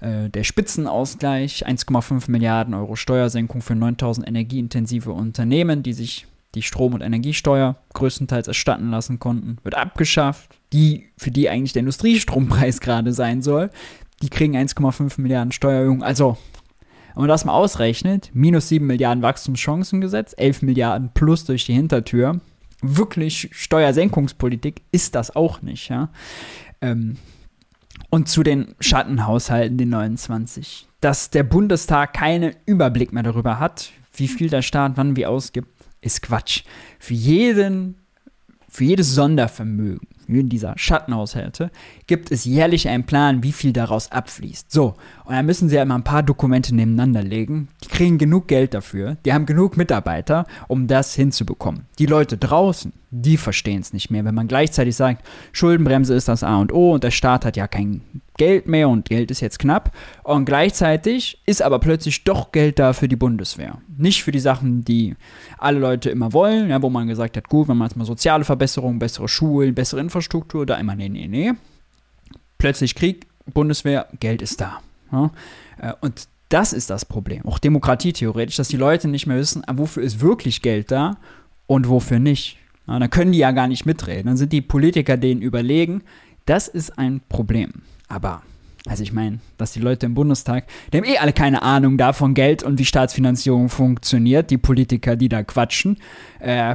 [0.00, 6.94] Äh, der Spitzenausgleich, 1,5 Milliarden Euro Steuersenkung für 9000 energieintensive Unternehmen, die sich die Strom-
[6.94, 10.56] und Energiesteuer größtenteils erstatten lassen konnten, wird abgeschafft.
[10.72, 13.70] Die, für die eigentlich der Industriestrompreis gerade sein soll,
[14.22, 16.02] die kriegen 1,5 Milliarden Steuererhöhung.
[16.02, 16.36] Also,
[17.14, 22.40] wenn man das mal ausrechnet, minus 7 Milliarden Wachstumschancengesetz, 11 Milliarden plus durch die Hintertür.
[22.82, 26.10] Wirklich Steuersenkungspolitik ist das auch nicht, ja.
[26.80, 27.16] Ähm,
[28.08, 30.88] und zu den Schattenhaushalten, den 29.
[31.00, 35.68] Dass der Bundestag keinen Überblick mehr darüber hat, wie viel der Staat wann wie ausgibt,
[36.00, 36.64] ist Quatsch.
[36.98, 37.96] Für jeden,
[38.68, 40.08] für jedes Sondervermögen
[40.38, 41.70] in dieser Schattenhaushalte
[42.06, 44.70] gibt es jährlich einen Plan, wie viel daraus abfließt.
[44.70, 44.94] So,
[45.30, 47.68] und dann müssen sie ja immer ein paar Dokumente nebeneinander legen.
[47.84, 51.86] Die kriegen genug Geld dafür, die haben genug Mitarbeiter, um das hinzubekommen.
[52.00, 54.24] Die Leute draußen, die verstehen es nicht mehr.
[54.24, 57.68] Wenn man gleichzeitig sagt, Schuldenbremse ist das A und O und der Staat hat ja
[57.68, 58.00] kein
[58.38, 59.96] Geld mehr und Geld ist jetzt knapp.
[60.24, 63.78] Und gleichzeitig ist aber plötzlich doch Geld da für die Bundeswehr.
[63.96, 65.14] Nicht für die Sachen, die
[65.58, 68.42] alle Leute immer wollen, ja, wo man gesagt hat, gut, wenn man jetzt mal soziale
[68.42, 71.52] Verbesserungen, bessere Schulen, bessere Infrastruktur, da immer, nee, nee, nee.
[72.58, 74.80] Plötzlich Krieg, Bundeswehr, Geld ist da.
[75.12, 75.30] Ja.
[75.78, 77.46] Äh, und das ist das Problem.
[77.46, 81.16] Auch Demokratie theoretisch, dass die Leute nicht mehr wissen, wofür ist wirklich Geld da
[81.66, 82.58] und wofür nicht.
[82.88, 84.26] Ja, dann können die ja gar nicht mitreden.
[84.26, 86.02] Dann sind die Politiker denen überlegen.
[86.46, 87.70] Das ist ein Problem.
[88.08, 88.42] Aber
[88.86, 92.34] Also ich meine, dass die Leute im Bundestag, die haben eh alle keine Ahnung davon,
[92.34, 95.98] Geld und wie Staatsfinanzierung funktioniert, die Politiker, die da quatschen,
[96.40, 96.74] äh,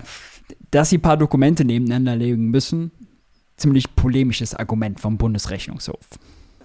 [0.72, 2.92] dass sie ein paar Dokumente nebeneinander legen müssen,
[3.58, 6.08] ziemlich polemisches Argument vom Bundesrechnungshof.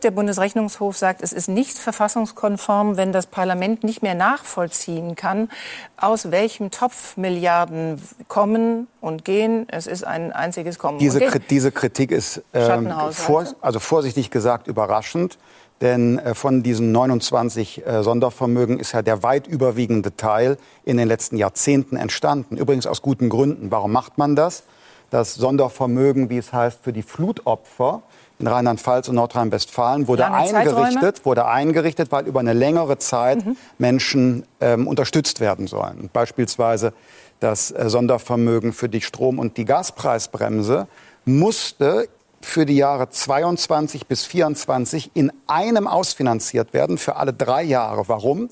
[0.03, 5.51] Der Bundesrechnungshof sagt, es ist nicht verfassungskonform, wenn das Parlament nicht mehr nachvollziehen kann,
[5.97, 9.67] aus welchem Topf Milliarden kommen und gehen.
[9.69, 11.45] Es ist ein einziges Kommen diese, und gehen.
[11.51, 15.39] Diese Kritik ist ähm, vor, also vorsichtig gesagt überraschend.
[15.81, 21.09] Denn äh, von diesen 29 äh, Sondervermögen ist ja der weit überwiegende Teil in den
[21.09, 22.57] letzten Jahrzehnten entstanden.
[22.57, 23.71] Übrigens aus guten Gründen.
[23.71, 24.65] Warum macht man das?
[25.09, 28.03] Das Sondervermögen, wie es heißt, für die Flutopfer
[28.40, 33.57] in Rheinland-Pfalz und Nordrhein-Westfalen wurde Lange eingerichtet, wurde eingerichtet, weil über eine längere Zeit mhm.
[33.79, 36.11] Menschen ähm, unterstützt werden sollen.
[36.12, 36.92] Beispielsweise
[37.40, 40.88] das äh, Sondervermögen für die Strom- und die Gaspreisbremse
[41.24, 42.09] musste
[42.40, 48.09] für die Jahre 22 bis 24 in einem ausfinanziert werden für alle drei Jahre.
[48.09, 48.48] Warum?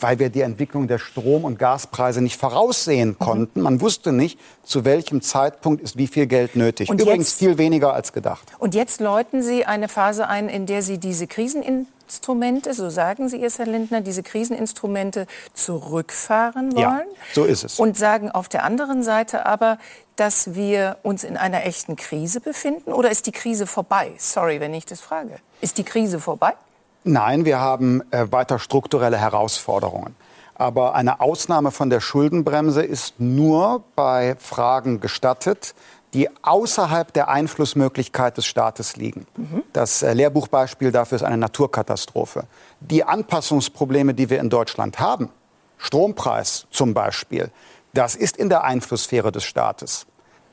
[0.00, 3.18] Weil wir die Entwicklung der Strom- und Gaspreise nicht voraussehen mhm.
[3.18, 3.60] konnten.
[3.60, 6.88] Man wusste nicht, zu welchem Zeitpunkt ist wie viel Geld nötig.
[6.88, 8.52] Und Übrigens jetzt, viel weniger als gedacht.
[8.58, 13.42] Und jetzt läuten Sie eine Phase ein, in der Sie diese Kriseninstrumente, so sagen Sie
[13.42, 16.82] es, Herr Lindner, diese Kriseninstrumente zurückfahren wollen.
[16.82, 17.02] Ja,
[17.34, 17.78] so ist es.
[17.78, 19.78] Und sagen auf der anderen Seite aber,
[20.16, 22.92] dass wir uns in einer echten Krise befinden?
[22.92, 24.12] Oder ist die Krise vorbei?
[24.18, 25.38] Sorry, wenn ich das frage.
[25.60, 26.54] Ist die Krise vorbei?
[27.08, 30.16] Nein, wir haben äh, weiter strukturelle Herausforderungen.
[30.56, 35.74] Aber eine Ausnahme von der Schuldenbremse ist nur bei Fragen gestattet,
[36.14, 39.28] die außerhalb der Einflussmöglichkeit des Staates liegen.
[39.36, 39.62] Mhm.
[39.72, 42.44] Das äh, Lehrbuchbeispiel dafür ist eine Naturkatastrophe.
[42.80, 45.28] Die Anpassungsprobleme, die wir in Deutschland haben,
[45.78, 47.52] Strompreis zum Beispiel,
[47.94, 50.06] das ist in der Einflusssphäre des Staates.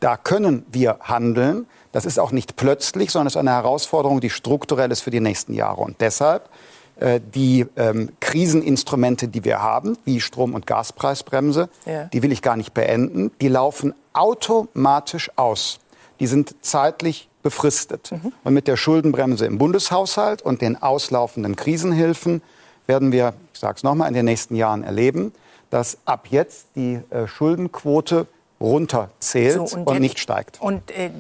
[0.04, 1.66] Da können wir handeln.
[1.94, 5.22] Das ist auch nicht plötzlich, sondern es ist eine Herausforderung, die strukturell ist für die
[5.22, 5.80] nächsten Jahre.
[5.80, 6.50] Und deshalb
[6.98, 12.04] äh, die ähm, Kriseninstrumente, die wir haben, wie Strom- und Gaspreisbremse, ja.
[12.06, 13.32] die will ich gar nicht beenden.
[13.40, 15.80] Die laufen automatisch aus.
[16.20, 18.12] Die sind zeitlich befristet.
[18.12, 18.34] Mhm.
[18.44, 22.42] Und mit der Schuldenbremse im Bundeshaushalt und den auslaufenden Krisenhilfen
[22.88, 25.32] werden wir, ich sage es nochmal, in den nächsten Jahren erleben,
[25.70, 28.28] dass ab jetzt die äh, Schuldenquote
[28.64, 30.60] runterzählt so, und, und nicht steigt.
[30.62, 31.12] Und äh,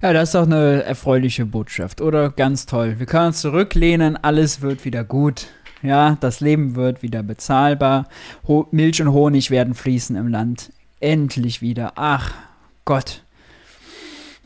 [0.00, 2.30] ja, das ist doch eine erfreuliche Botschaft, oder?
[2.30, 2.98] Ganz toll.
[2.98, 5.48] Wir können uns zurücklehnen, alles wird wieder gut.
[5.82, 8.08] Ja, das Leben wird wieder bezahlbar.
[8.46, 10.72] Ho Milch und Honig werden fließen im Land.
[11.00, 11.92] Endlich wieder.
[11.96, 12.32] Ach
[12.84, 13.24] Gott.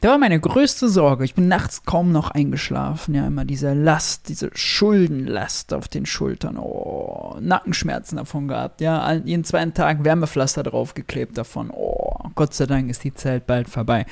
[0.01, 1.25] Das war meine größte Sorge.
[1.25, 3.15] Ich bin nachts kaum noch eingeschlafen.
[3.15, 6.59] Ja, immer diese Last, diese Schuldenlast auf den Schultern.
[6.59, 8.83] Oh, Nackenschmerzen davon gehabt.
[8.83, 11.71] Ja, jeden zweiten Tag Wärmepflaster draufgeklebt davon.
[11.71, 14.07] Oh, Gott sei Dank ist die Zeit bald vorbei.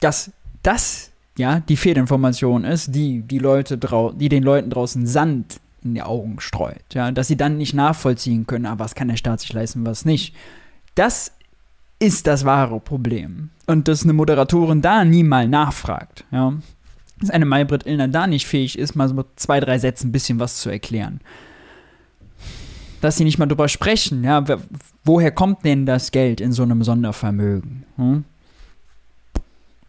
[0.00, 5.94] Das das ja die Fehlinformation ist, die die Leute die den Leuten draußen Sand in
[5.94, 9.40] die Augen streut, ja, dass sie dann nicht nachvollziehen können, ah, was kann der Staat
[9.40, 10.34] sich leisten, was nicht.
[10.94, 11.32] Das
[11.98, 13.50] ist das wahre Problem.
[13.66, 16.54] Und dass eine Moderatorin da nie mal nachfragt, ja.
[17.20, 20.12] Dass eine Maybrit Illner da nicht fähig ist, mal so mit zwei, drei Sätzen ein
[20.12, 21.20] bisschen was zu erklären.
[23.04, 24.42] Dass sie nicht mal drüber sprechen, ja,
[25.04, 27.84] woher kommt denn das Geld in so einem Sondervermögen?
[27.96, 28.24] Hm?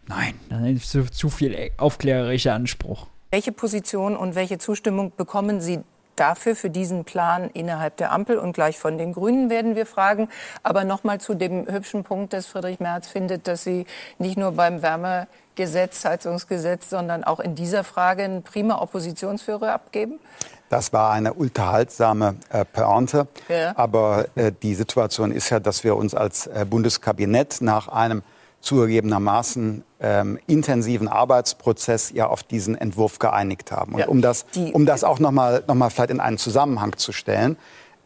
[0.06, 3.06] Nein, das ist zu, zu viel aufklärerischer Anspruch.
[3.30, 5.78] Welche Position und welche Zustimmung bekommen Sie
[6.16, 10.28] dafür, für diesen Plan innerhalb der Ampel und gleich von den Grünen werden wir fragen.
[10.62, 13.86] Aber noch mal zu dem hübschen Punkt, dass Friedrich Merz findet, dass Sie
[14.18, 20.18] nicht nur beim Wärmegesetz, Heizungsgesetz, sondern auch in dieser Frage einen prima Oppositionsführer abgeben?
[20.68, 23.28] Das war eine unterhaltsame äh, Pointe.
[23.48, 23.72] Ja.
[23.76, 28.22] Aber äh, die Situation ist ja, dass wir uns als äh, Bundeskabinett nach einem
[28.60, 33.94] zugegebenermaßen ähm, intensiven Arbeitsprozess ja auf diesen Entwurf geeinigt haben.
[33.94, 37.12] Und ja, um, das, um das auch nochmal noch mal vielleicht in einen Zusammenhang zu
[37.12, 37.56] stellen,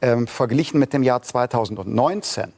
[0.03, 2.53] ähm, verglichen mit dem Jahr 2019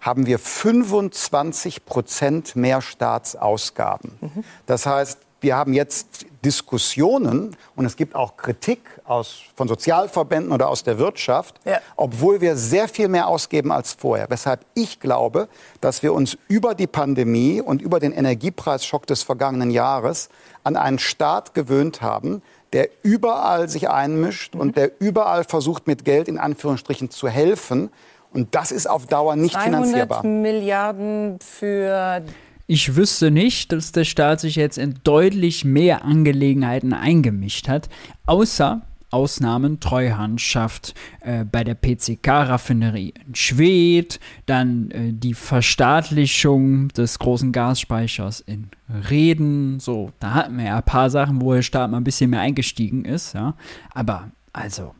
[0.00, 4.12] haben wir 25 Prozent mehr Staatsausgaben.
[4.20, 4.44] Mhm.
[4.66, 10.68] Das heißt, wir haben jetzt Diskussionen und es gibt auch Kritik aus, von Sozialverbänden oder
[10.68, 11.80] aus der Wirtschaft, ja.
[11.96, 14.26] obwohl wir sehr viel mehr ausgeben als vorher.
[14.30, 15.48] Weshalb ich glaube,
[15.80, 20.30] dass wir uns über die Pandemie und über den Energiepreisschock des vergangenen Jahres
[20.64, 24.60] an einen Staat gewöhnt haben, der überall sich einmischt mhm.
[24.60, 27.90] und der überall versucht, mit Geld in Anführungsstrichen zu helfen.
[28.32, 30.24] Und das ist auf Dauer nicht 200 finanzierbar.
[30.24, 32.22] Milliarden für
[32.70, 37.88] ich wüsste nicht, dass der Staat sich jetzt in deutlich mehr Angelegenheiten eingemischt hat,
[38.26, 47.50] außer Ausnahmen, Treuhandschaft äh, bei der PCK-Raffinerie in Schwedt, dann äh, die Verstaatlichung des großen
[47.50, 48.68] Gasspeichers in
[49.10, 49.80] Reden.
[49.80, 52.40] So, da hatten wir ja ein paar Sachen, wo der Staat mal ein bisschen mehr
[52.40, 53.34] eingestiegen ist.
[53.34, 53.56] Ja.
[53.92, 54.94] Aber also,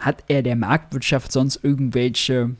[0.00, 2.50] hat er der Marktwirtschaft sonst irgendwelche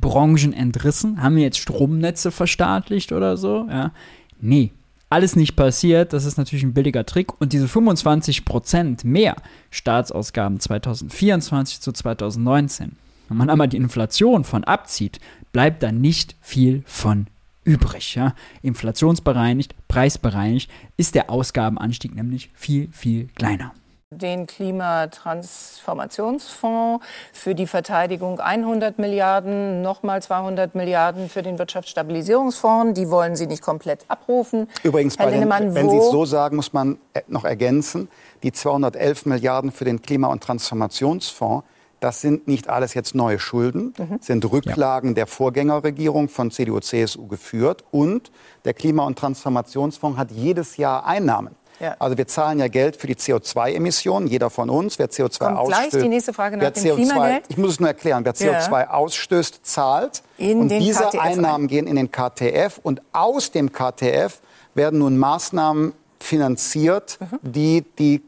[0.00, 1.22] Branchen entrissen?
[1.22, 3.66] Haben wir jetzt Stromnetze verstaatlicht oder so?
[3.68, 3.92] Ja.
[4.40, 4.72] Nee,
[5.10, 6.12] alles nicht passiert.
[6.12, 7.40] Das ist natürlich ein billiger Trick.
[7.40, 9.36] Und diese 25% mehr
[9.70, 12.96] Staatsausgaben 2024 zu 2019,
[13.28, 15.20] wenn man einmal die Inflation von abzieht,
[15.52, 17.28] bleibt da nicht viel von
[17.64, 18.14] übrig.
[18.14, 18.34] Ja?
[18.62, 23.72] Inflationsbereinigt, preisbereinigt ist der Ausgabenanstieg nämlich viel, viel kleiner
[24.14, 32.98] den Klimatransformationsfonds, für die Verteidigung 100 Milliarden, nochmal 200 Milliarden für den Wirtschaftsstabilisierungsfonds.
[32.98, 34.68] Die wollen Sie nicht komplett abrufen.
[34.82, 38.08] Übrigens, Herr den, wenn Sie es so sagen, muss man äh, noch ergänzen,
[38.42, 41.64] die 211 Milliarden für den Klima- und Transformationsfonds,
[42.04, 44.18] das sind nicht alles jetzt neue Schulden, mhm.
[44.20, 45.14] sind Rücklagen ja.
[45.14, 47.82] der Vorgängerregierung von CDU, CSU geführt.
[47.90, 48.30] Und
[48.66, 51.54] der Klima- und Transformationsfonds hat jedes Jahr Einnahmen.
[51.80, 51.96] Ja.
[51.98, 54.98] Also wir zahlen ja Geld für die CO2-Emissionen, jeder von uns.
[54.98, 57.44] Wer CO2 Kommt ausstößt, gleich die nächste Frage nach dem CO2, Klimageld.
[57.48, 58.24] Ich muss es nur erklären.
[58.24, 58.90] Wer CO2 ja.
[58.90, 60.22] ausstößt, zahlt.
[60.38, 61.68] In und diese KTF Einnahmen ein.
[61.68, 62.78] gehen in den KTF.
[62.82, 64.40] Und aus dem KTF
[64.74, 67.38] werden nun Maßnahmen finanziert, mhm.
[67.42, 68.22] die die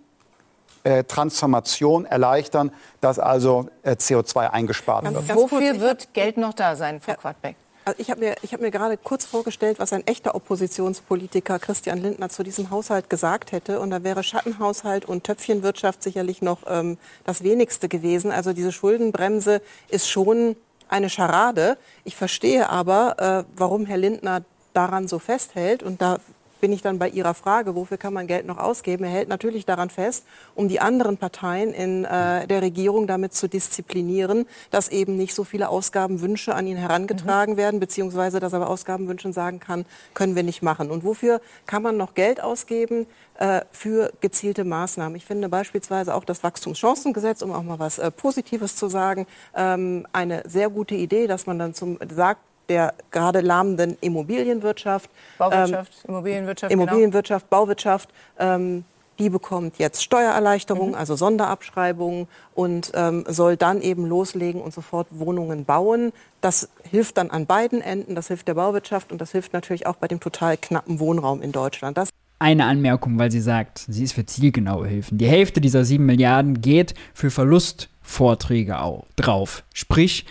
[0.85, 5.35] äh, Transformation erleichtern, dass also äh, CO2 eingespart wird.
[5.35, 7.57] Wofür wird Geld noch da sein, Frau Quadbeck?
[7.87, 12.29] Also ich habe mir, hab mir gerade kurz vorgestellt, was ein echter Oppositionspolitiker Christian Lindner
[12.29, 13.79] zu diesem Haushalt gesagt hätte.
[13.79, 18.33] Und da wäre Schattenhaushalt und Töpfchenwirtschaft sicherlich noch ähm, das wenigste gewesen.
[18.33, 20.57] Also diese Schuldenbremse ist schon
[20.89, 21.79] eine Scharade.
[22.03, 25.85] Ich verstehe aber, äh, warum Herr Lindner daran so festhält.
[25.85, 26.19] Und da
[26.61, 29.05] bin ich dann bei Ihrer Frage, wofür kann man Geld noch ausgeben?
[29.05, 33.49] Er hält natürlich daran fest, um die anderen Parteien in äh, der Regierung damit zu
[33.49, 37.59] disziplinieren, dass eben nicht so viele Ausgabenwünsche an ihn herangetragen mhm.
[37.59, 40.91] werden, beziehungsweise dass er bei Ausgabenwünschen sagen kann, können wir nicht machen.
[40.91, 43.07] Und wofür kann man noch Geld ausgeben?
[43.39, 45.15] Äh, für gezielte Maßnahmen.
[45.15, 50.07] Ich finde beispielsweise auch das Wachstumschancengesetz, um auch mal was äh, Positives zu sagen, ähm,
[50.15, 55.11] eine sehr gute Idee, dass man dann zum sagt, der gerade lahmenden Immobilienwirtschaft.
[55.39, 56.73] Bauwirtschaft, ähm, Immobilienwirtschaft.
[56.73, 57.61] Immobilienwirtschaft, genau.
[57.63, 58.09] Bauwirtschaft.
[58.39, 58.85] Ähm,
[59.19, 60.99] die bekommt jetzt Steuererleichterungen, mhm.
[60.99, 66.13] also Sonderabschreibungen und ähm, soll dann eben loslegen und sofort Wohnungen bauen.
[66.43, 68.15] Das hilft dann an beiden Enden.
[68.15, 71.53] Das hilft der Bauwirtschaft und das hilft natürlich auch bei dem total knappen Wohnraum in
[71.53, 71.97] Deutschland.
[71.97, 75.17] Das eine Anmerkung, weil sie sagt, sie ist für zielgenaue Hilfen.
[75.17, 78.77] Die Hälfte dieser sieben Milliarden geht für Verlustvorträge
[79.17, 79.65] drauf.
[79.73, 80.27] Sprich,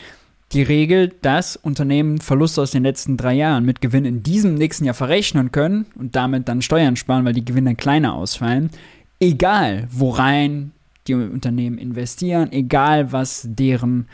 [0.52, 4.86] die Regel, dass Unternehmen Verluste aus den letzten drei Jahren mit Gewinn in diesem nächsten
[4.86, 8.70] Jahr verrechnen können und damit dann Steuern sparen, weil die Gewinne kleiner ausfallen.
[9.20, 10.72] Egal, worein
[11.08, 14.08] die Unternehmen investieren, egal was deren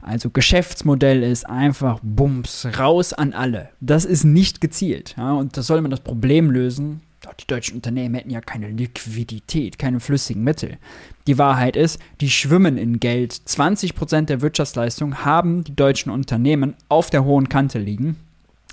[0.00, 3.68] also Geschäftsmodell ist, einfach Bums, raus an alle.
[3.80, 5.14] Das ist nicht gezielt.
[5.18, 7.02] Ja, und das soll man das Problem lösen,
[7.40, 10.78] die deutschen Unternehmen hätten ja keine Liquidität, keine flüssigen Mittel.
[11.26, 13.32] Die Wahrheit ist, die schwimmen in Geld.
[13.32, 18.16] 20% der Wirtschaftsleistung haben die deutschen Unternehmen auf der hohen Kante liegen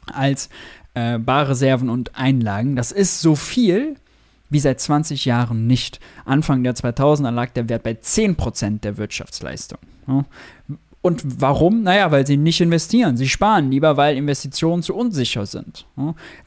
[0.08, 0.50] als
[0.94, 2.76] äh, Barreserven und Einlagen.
[2.76, 3.96] Das ist so viel
[4.50, 6.00] wie seit 20 Jahren nicht.
[6.24, 9.80] Anfang der 2000er lag der Wert bei 10% der Wirtschaftsleistung.
[11.06, 11.84] Und warum?
[11.84, 13.16] Naja, weil sie nicht investieren.
[13.16, 15.86] Sie sparen lieber, weil Investitionen zu unsicher sind.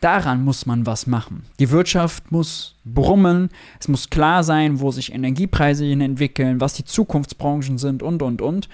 [0.01, 1.44] Daran muss man was machen.
[1.61, 3.51] Die Wirtschaft muss brummen.
[3.79, 8.42] Es muss klar sein, wo sich Energiepreise hin entwickeln, was die Zukunftsbranchen sind und, und,
[8.42, 8.68] und.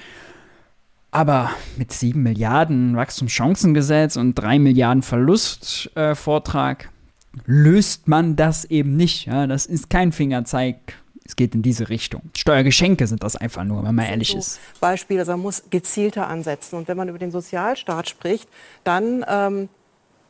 [1.11, 9.27] Aber mit 7 Milliarden Wachstumschancengesetz und 3 Milliarden Verlustvortrag äh, löst man das eben nicht.
[9.27, 9.47] Ja?
[9.47, 12.23] Das ist kein Fingerzeig es geht in diese Richtung.
[12.37, 14.61] Steuergeschenke sind das einfach nur, wenn man ehrlich so ist.
[14.81, 16.77] Beispiel, also man muss gezielter ansetzen.
[16.77, 18.49] Und wenn man über den Sozialstaat spricht,
[18.85, 19.69] dann ähm,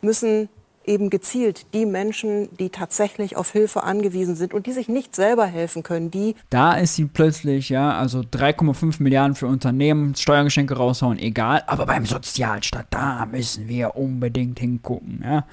[0.02, 0.48] müssen
[0.86, 5.46] eben gezielt die Menschen, die tatsächlich auf Hilfe angewiesen sind und die sich nicht selber
[5.46, 6.36] helfen können, die.
[6.50, 11.64] Da ist sie plötzlich, ja, also 3,5 Milliarden für Unternehmen, Steuergeschenke raushauen, egal.
[11.66, 15.44] Aber beim Sozialstaat, da müssen wir unbedingt hingucken, ja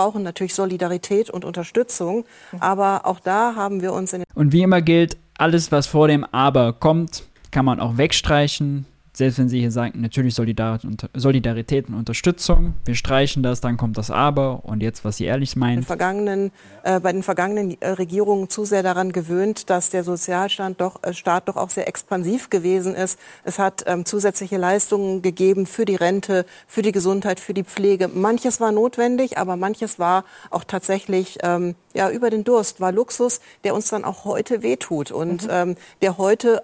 [0.00, 2.24] brauchen natürlich Solidarität und Unterstützung.
[2.58, 6.24] Aber auch da haben wir uns in Und wie immer gilt, alles, was vor dem
[6.32, 8.86] Aber kommt, kann man auch wegstreichen.
[9.12, 14.10] Selbst wenn Sie hier sagen, natürlich Solidarität und Unterstützung, wir streichen das, dann kommt das
[14.10, 15.84] Aber und jetzt, was Sie ehrlich meinen.
[15.86, 16.52] Den
[16.84, 21.12] äh, bei den vergangenen äh, Regierungen zu sehr daran gewöhnt, dass der Sozialstaat doch, äh,
[21.12, 23.18] Staat doch auch sehr expansiv gewesen ist.
[23.44, 28.08] Es hat ähm, zusätzliche Leistungen gegeben für die Rente, für die Gesundheit, für die Pflege.
[28.08, 33.40] Manches war notwendig, aber manches war auch tatsächlich ähm, ja, über den Durst, war Luxus,
[33.64, 35.50] der uns dann auch heute wehtut und mhm.
[35.50, 36.62] ähm, der heute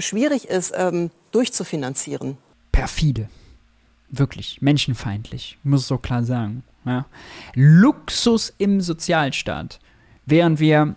[0.00, 2.38] schwierig ist, ähm, durchzufinanzieren.
[2.72, 3.28] Perfide.
[4.10, 4.62] Wirklich.
[4.62, 5.58] Menschenfeindlich.
[5.58, 6.62] Ich muss so klar sagen.
[6.84, 7.06] Ja.
[7.54, 9.80] Luxus im Sozialstaat.
[10.26, 10.96] Während wir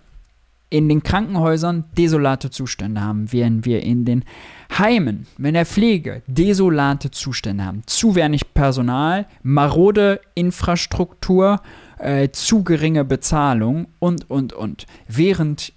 [0.69, 4.25] in den Krankenhäusern desolate Zustände haben, während wir in den
[4.77, 11.61] Heimen, in der Pflege desolate Zustände haben, zu wenig Personal, marode Infrastruktur,
[11.99, 14.85] äh, zu geringe Bezahlung und, und, und.
[15.07, 15.73] Während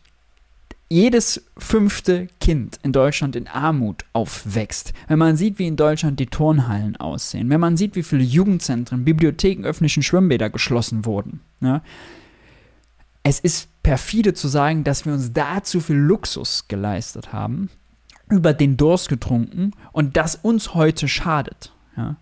[0.91, 6.26] jedes fünfte Kind in Deutschland in Armut aufwächst, wenn man sieht, wie in Deutschland die
[6.26, 11.80] Turnhallen aussehen, wenn man sieht, wie viele Jugendzentren, Bibliotheken, öffentlichen Schwimmbäder geschlossen wurden, ne?
[13.22, 17.70] es ist perfide zu sagen, dass wir uns da zu viel Luxus geleistet haben,
[18.28, 21.72] über den Durst getrunken und das uns heute schadet.
[21.97, 22.16] Ja?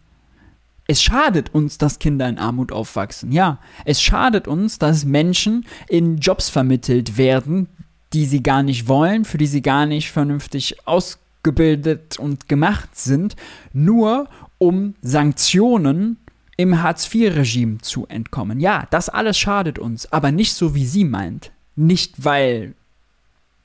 [0.87, 3.31] Es schadet uns, dass Kinder in Armut aufwachsen.
[3.31, 7.69] Ja, es schadet uns, dass Menschen in Jobs vermittelt werden,
[8.12, 13.36] die sie gar nicht wollen, für die sie gar nicht vernünftig ausgebildet und gemacht sind,
[13.72, 14.28] nur
[14.59, 16.16] um Sanktionen
[16.56, 18.61] im Hartz-IV-Regime zu entkommen.
[18.61, 21.52] Ja, das alles schadet uns, aber nicht so, wie sie meint.
[21.76, 22.74] Nicht, weil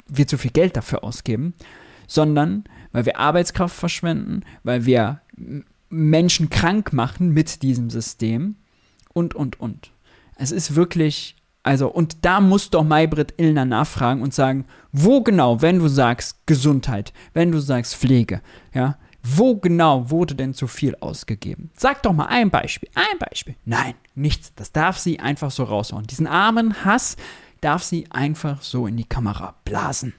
[0.07, 1.55] wir zu viel Geld dafür ausgeben,
[2.07, 5.21] sondern weil wir Arbeitskraft verschwenden, weil wir
[5.89, 8.55] Menschen krank machen mit diesem System
[9.13, 9.91] und, und, und.
[10.35, 15.61] Es ist wirklich also, und da muss doch Maybrit Illner nachfragen und sagen, wo genau,
[15.61, 18.41] wenn du sagst Gesundheit, wenn du sagst Pflege,
[18.73, 21.71] ja, wo genau wurde denn zu viel ausgegeben?
[21.77, 23.55] Sag doch mal ein Beispiel, ein Beispiel.
[23.63, 24.53] Nein, nichts.
[24.55, 26.05] Das darf sie einfach so raushauen.
[26.05, 27.15] Diesen armen Hass
[27.61, 30.13] darf sie einfach so in die Kamera blasen.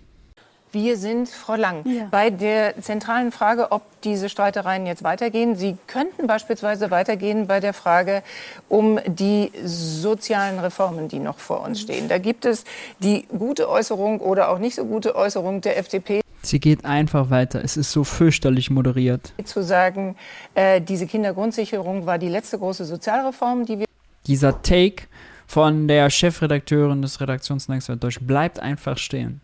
[0.75, 2.09] Wir sind, Frau Lang, ja.
[2.11, 5.55] bei der zentralen Frage, ob diese Streitereien jetzt weitergehen.
[5.55, 8.23] Sie könnten beispielsweise weitergehen bei der Frage
[8.69, 12.09] um die sozialen Reformen, die noch vor uns stehen.
[12.09, 12.65] Da gibt es
[12.99, 16.21] die gute Äußerung oder auch nicht so gute Äußerung der FDP.
[16.43, 17.63] Sie geht einfach weiter.
[17.65, 19.33] Es ist so fürchterlich moderiert.
[19.45, 20.17] Zu sagen,
[20.55, 23.87] äh, diese Kindergrundsicherung war die letzte große Sozialreform, die wir.
[24.27, 25.05] Dieser Take
[25.47, 29.41] von der Chefredakteurin des Redaktionsnetzwerks Deutsch bleibt einfach stehen.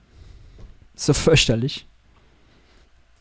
[0.95, 1.87] So fürchterlich.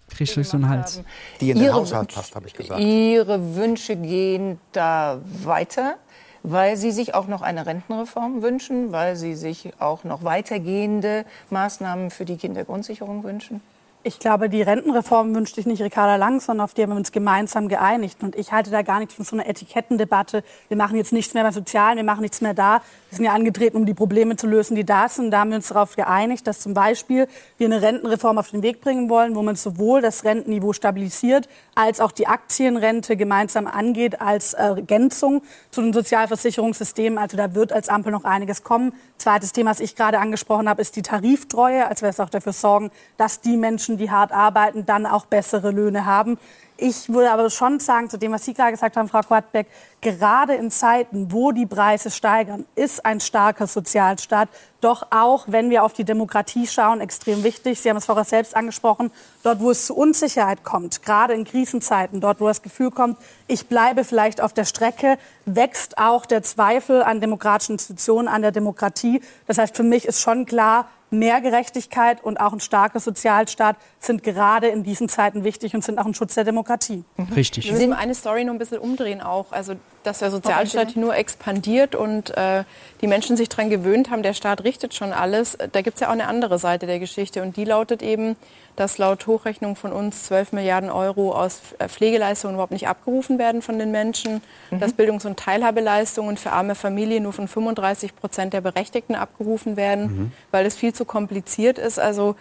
[0.09, 1.01] Kriegst du so einen Hals.
[1.39, 2.79] Die in den Haushalt passt, habe ich gesagt.
[2.81, 5.95] Ihre Wünsche gehen da weiter,
[6.43, 12.11] weil Sie sich auch noch eine Rentenreform wünschen, weil Sie sich auch noch weitergehende Maßnahmen
[12.11, 13.61] für die Kindergrundsicherung wünschen?
[14.01, 17.11] Ich glaube, die Rentenreform wünscht sich nicht Ricarda Lang, sondern auf die haben wir uns
[17.11, 18.23] gemeinsam geeinigt.
[18.23, 20.41] Und ich halte da gar nichts von so einer Etikettendebatte.
[20.69, 22.81] Wir machen jetzt nichts mehr beim Sozialen, wir machen nichts mehr da.
[23.09, 25.31] Wir sind ja angetreten, um die Probleme zu lösen, die da sind.
[25.31, 28.81] Da haben wir uns darauf geeinigt, dass zum Beispiel wir eine Rentenreform auf den Weg
[28.81, 34.53] bringen wollen, wo man sowohl das Rentenniveau stabilisiert, als auch die Aktienrente gemeinsam angeht als
[34.53, 35.41] Ergänzung
[35.71, 37.17] zu den Sozialversicherungssystemen.
[37.17, 38.93] Also da wird als Ampel noch einiges kommen.
[39.17, 41.87] Zweites Thema, das ich gerade angesprochen habe, ist die Tariftreue.
[41.87, 46.05] Also wir auch dafür sorgen, dass die Menschen, die hart arbeiten, dann auch bessere Löhne
[46.05, 46.37] haben.
[46.81, 49.67] Ich würde aber schon sagen, zu dem, was Sie gerade gesagt haben, Frau Quadbeck,
[49.99, 54.47] gerade in Zeiten, wo die Preise steigern, ist ein starker Sozialstaat
[54.79, 57.81] doch auch, wenn wir auf die Demokratie schauen, extrem wichtig.
[57.81, 59.11] Sie haben es vorher selbst angesprochen,
[59.43, 63.17] dort, wo es zu Unsicherheit kommt, gerade in Krisenzeiten, dort, wo das Gefühl kommt,
[63.47, 68.51] ich bleibe vielleicht auf der Strecke, wächst auch der Zweifel an demokratischen Institutionen, an der
[68.51, 69.21] Demokratie.
[69.47, 74.23] Das heißt, für mich ist schon klar, mehr Gerechtigkeit und auch ein starker Sozialstaat sind
[74.23, 77.03] gerade in diesen Zeiten wichtig und sind auch ein Schutz der Demokratie.
[77.17, 77.33] Mhm.
[77.33, 77.65] Richtig.
[77.65, 79.51] Wir müssen eine Story noch ein bisschen umdrehen auch.
[79.51, 79.73] Also,
[80.09, 82.63] dass der Sozialstaat nur expandiert und äh,
[83.01, 85.55] die Menschen sich daran gewöhnt haben, der Staat richtet schon alles.
[85.71, 88.35] Da gibt es ja auch eine andere Seite der Geschichte und die lautet eben,
[88.75, 93.61] dass laut Hochrechnung von uns 12 Milliarden Euro aus äh, Pflegeleistungen überhaupt nicht abgerufen werden
[93.61, 94.41] von den Menschen,
[94.71, 94.79] mhm.
[94.79, 100.03] dass Bildungs- und Teilhabeleistungen für arme Familien nur von 35 Prozent der Berechtigten abgerufen werden,
[100.03, 100.31] mhm.
[100.49, 101.99] weil es viel zu kompliziert ist.
[101.99, 102.35] Also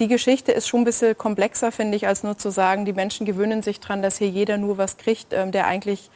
[0.00, 3.26] die Geschichte ist schon ein bisschen komplexer, finde ich, als nur zu sagen, die Menschen
[3.26, 6.10] gewöhnen sich daran, dass hier jeder nur was kriegt, ähm, der eigentlich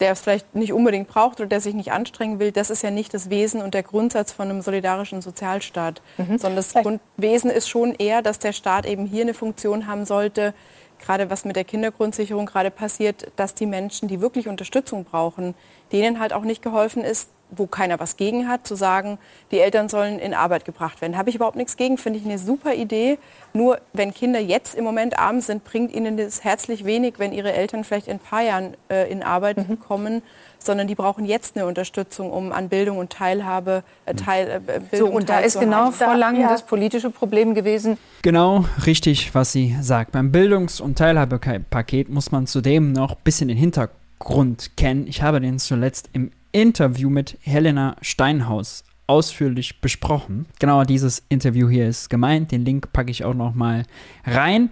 [0.00, 2.90] der es vielleicht nicht unbedingt braucht oder der sich nicht anstrengen will, das ist ja
[2.90, 6.02] nicht das Wesen und der Grundsatz von einem solidarischen Sozialstaat.
[6.18, 6.38] Mhm.
[6.38, 10.54] Sondern das Grundwesen ist schon eher, dass der Staat eben hier eine Funktion haben sollte,
[11.02, 15.54] gerade was mit der Kindergrundsicherung gerade passiert, dass die Menschen, die wirklich Unterstützung brauchen,
[15.92, 19.18] denen halt auch nicht geholfen ist, wo keiner was gegen hat, zu sagen,
[19.50, 21.18] die Eltern sollen in Arbeit gebracht werden.
[21.18, 23.18] Habe ich überhaupt nichts gegen, finde ich eine super Idee.
[23.52, 27.52] Nur wenn Kinder jetzt im Moment arm sind, bringt ihnen das herzlich wenig, wenn ihre
[27.52, 29.78] Eltern vielleicht in ein paar Jahren äh, in Arbeit mhm.
[29.78, 30.22] kommen
[30.66, 35.10] sondern die brauchen jetzt eine Unterstützung, um an Bildung und Teilhabe, äh, Teil, äh, Bildung
[35.10, 36.48] So, und da ist genau Frau Lange ja.
[36.48, 37.98] das politische Problem gewesen.
[38.22, 40.12] Genau, richtig, was sie sagt.
[40.12, 45.06] Beim Bildungs- und Teilhabepaket muss man zudem noch ein bisschen den Hintergrund kennen.
[45.06, 50.46] Ich habe den zuletzt im Interview mit Helena Steinhaus ausführlich besprochen.
[50.58, 52.52] Genau dieses Interview hier ist gemeint.
[52.52, 53.84] Den Link packe ich auch noch mal
[54.24, 54.70] rein.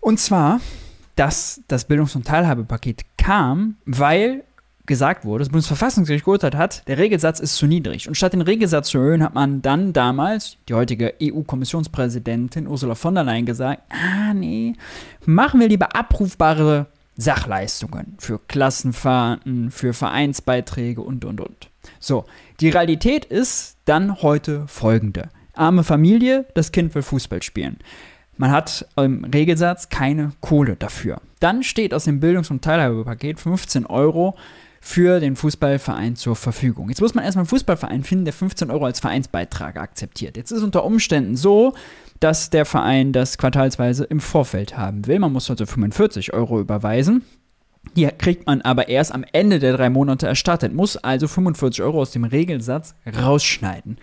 [0.00, 0.60] Und zwar,
[1.16, 4.44] dass das Bildungs- und Teilhabepaket kam, weil
[4.86, 8.08] gesagt wurde, das Bundesverfassungsgericht geurteilt hat, der Regelsatz ist zu niedrig.
[8.08, 13.14] Und statt den Regelsatz zu erhöhen, hat man dann damals, die heutige EU-Kommissionspräsidentin Ursula von
[13.14, 14.74] der Leyen gesagt, ah nee,
[15.24, 21.70] machen wir lieber abrufbare Sachleistungen für Klassenfahrten, für Vereinsbeiträge und, und, und.
[22.00, 22.24] So,
[22.60, 25.28] die Realität ist dann heute folgende.
[25.54, 27.78] Arme Familie, das Kind will Fußball spielen.
[28.36, 31.20] Man hat im Regelsatz keine Kohle dafür.
[31.40, 34.34] Dann steht aus dem Bildungs- und Teilhabepaket 15 Euro
[34.84, 36.88] für den Fußballverein zur Verfügung.
[36.88, 40.36] Jetzt muss man erstmal einen Fußballverein finden, der 15 Euro als Vereinsbeitrag akzeptiert.
[40.36, 41.74] Jetzt ist unter Umständen so,
[42.18, 45.20] dass der Verein das quartalsweise im Vorfeld haben will.
[45.20, 47.22] Man muss also 45 Euro überweisen.
[47.96, 52.00] Die kriegt man aber erst am Ende der drei Monate erstattet, muss also 45 Euro
[52.00, 53.98] aus dem Regelsatz rausschneiden.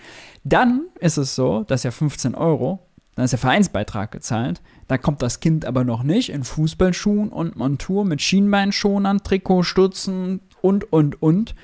[0.45, 5.21] Dann ist es so, dass ja 15 Euro, dann ist der Vereinsbeitrag gezahlt, da kommt
[5.21, 11.21] das Kind aber noch nicht in Fußballschuhen und Montur mit Schienbeinschonern, Trikot, Stutzen, und, und,
[11.21, 11.55] und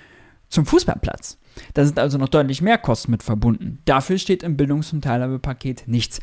[0.49, 1.37] zum Fußballplatz.
[1.73, 3.79] Da sind also noch deutlich mehr Kosten mit verbunden.
[3.85, 6.19] Dafür steht im Bildungs- und Teilhabepaket nichts.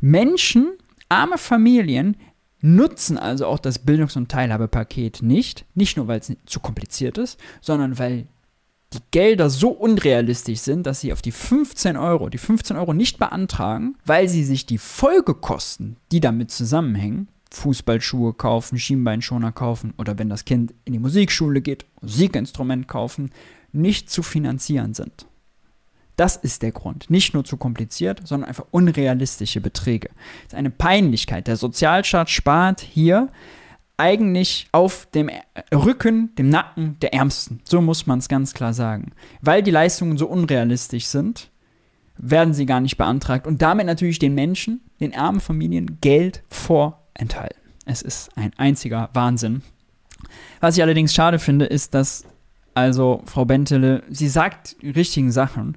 [0.00, 0.70] Menschen,
[1.08, 2.16] arme Familien,
[2.60, 5.64] nutzen also auch das Bildungs- und Teilhabepaket nicht.
[5.74, 8.26] Nicht nur, weil es zu kompliziert ist, sondern weil
[8.92, 13.18] die Gelder so unrealistisch sind, dass sie auf die 15 Euro, die 15 Euro nicht
[13.18, 20.28] beantragen, weil sie sich die Folgekosten, die damit zusammenhängen, Fußballschuhe kaufen, Schienbeinschoner kaufen oder wenn
[20.28, 23.30] das Kind in die Musikschule geht, Musikinstrument kaufen,
[23.72, 25.26] nicht zu finanzieren sind.
[26.16, 27.10] Das ist der Grund.
[27.10, 30.08] Nicht nur zu kompliziert, sondern einfach unrealistische Beträge.
[30.44, 31.46] Das ist eine Peinlichkeit.
[31.46, 33.28] Der Sozialstaat spart hier
[33.96, 35.30] eigentlich auf dem
[35.72, 37.60] Rücken, dem Nacken der Ärmsten.
[37.64, 39.12] So muss man es ganz klar sagen.
[39.42, 41.50] Weil die Leistungen so unrealistisch sind,
[42.16, 47.07] werden sie gar nicht beantragt und damit natürlich den Menschen, den armen Familien Geld vor
[47.18, 47.60] enthalten.
[47.84, 49.62] Es ist ein einziger Wahnsinn.
[50.60, 52.24] Was ich allerdings schade finde, ist, dass
[52.74, 55.76] also Frau Bentele, sie sagt die richtigen Sachen,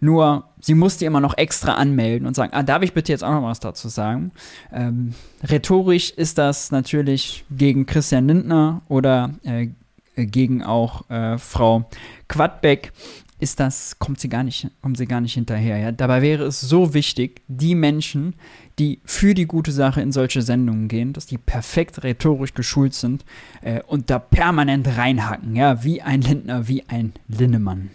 [0.00, 3.32] nur sie musste immer noch extra anmelden und sagen, ah, darf ich bitte jetzt auch
[3.32, 4.32] noch was dazu sagen?
[4.72, 9.68] Ähm, rhetorisch ist das natürlich gegen Christian Lindner oder äh,
[10.16, 11.88] gegen auch äh, Frau
[12.28, 12.92] Quadbeck
[13.40, 15.78] ist das, kommt sie gar nicht, kommt sie gar nicht hinterher.
[15.78, 15.92] Ja?
[15.92, 18.34] Dabei wäre es so wichtig, die Menschen,
[18.78, 23.24] die für die gute Sache in solche Sendungen gehen, dass die perfekt rhetorisch geschult sind
[23.60, 27.90] äh, und da permanent reinhacken, ja, wie ein Lindner, wie ein Linnemann.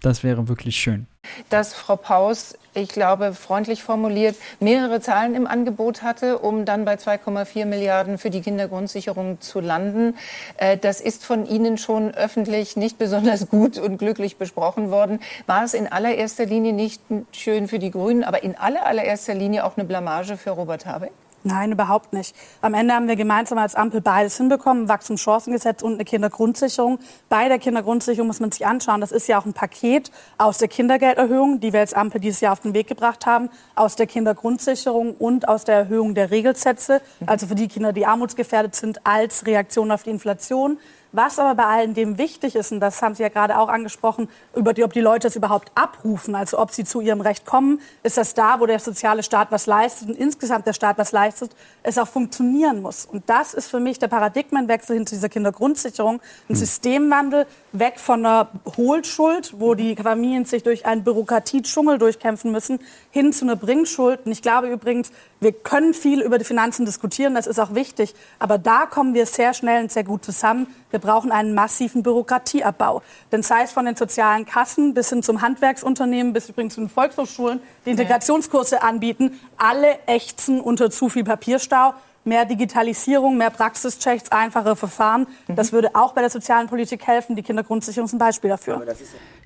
[0.00, 1.06] Das wäre wirklich schön
[1.50, 6.94] dass Frau Paus, ich glaube, freundlich formuliert, mehrere Zahlen im Angebot hatte, um dann bei
[6.94, 10.16] 2,4 Milliarden für die Kindergrundsicherung zu landen.
[10.56, 15.20] Äh, das ist von Ihnen schon öffentlich nicht besonders gut und glücklich besprochen worden.
[15.46, 17.02] War es in allererster Linie nicht
[17.32, 21.12] schön für die Grünen, aber in aller, allererster Linie auch eine Blamage für Robert Habeck?
[21.42, 22.36] Nein, überhaupt nicht.
[22.60, 26.98] Am Ende haben wir gemeinsam als Ampel beides hinbekommen, Wachstumschancengesetz und eine Kindergrundsicherung.
[27.30, 30.68] Bei der Kindergrundsicherung muss man sich anschauen, das ist ja auch ein Paket aus der
[30.68, 35.14] Kindergelderhöhung, die wir als Ampel dieses Jahr auf den Weg gebracht haben, aus der Kindergrundsicherung
[35.14, 39.90] und aus der Erhöhung der Regelsätze, also für die Kinder, die armutsgefährdet sind, als Reaktion
[39.92, 40.78] auf die Inflation.
[41.12, 44.28] Was aber bei allen dem wichtig ist, und das haben Sie ja gerade auch angesprochen,
[44.54, 47.80] über die, ob die Leute es überhaupt abrufen, also ob sie zu ihrem Recht kommen,
[48.04, 51.50] ist das da, wo der soziale Staat was leistet und insgesamt der Staat was leistet,
[51.82, 53.06] es auch funktionieren muss.
[53.06, 56.56] Und das ist für mich der Paradigmenwechsel hin zu dieser Kindergrundsicherung, ein hm.
[56.56, 63.32] Systemwandel weg von einer Hohlschuld, wo die Familien sich durch einen Bürokratiedschungel durchkämpfen müssen, hin
[63.32, 64.20] zu einer Bringschuld.
[64.24, 68.14] Und ich glaube übrigens, wir können viel über die Finanzen diskutieren, das ist auch wichtig,
[68.38, 70.66] aber da kommen wir sehr schnell und sehr gut zusammen.
[70.90, 73.02] Wir brauchen einen massiven Bürokratieabbau.
[73.30, 76.88] Denn sei es von den sozialen Kassen bis hin zum Handwerksunternehmen, bis übrigens zu den
[76.88, 81.94] Volkshochschulen, die Integrationskurse anbieten, alle ächzen unter zu viel Papierstau
[82.24, 85.26] mehr Digitalisierung, mehr Praxischecks, einfache Verfahren.
[85.48, 85.56] Mhm.
[85.56, 87.36] Das würde auch bei der sozialen Politik helfen.
[87.36, 88.84] Die Kindergrundsicherung ist ein Beispiel dafür.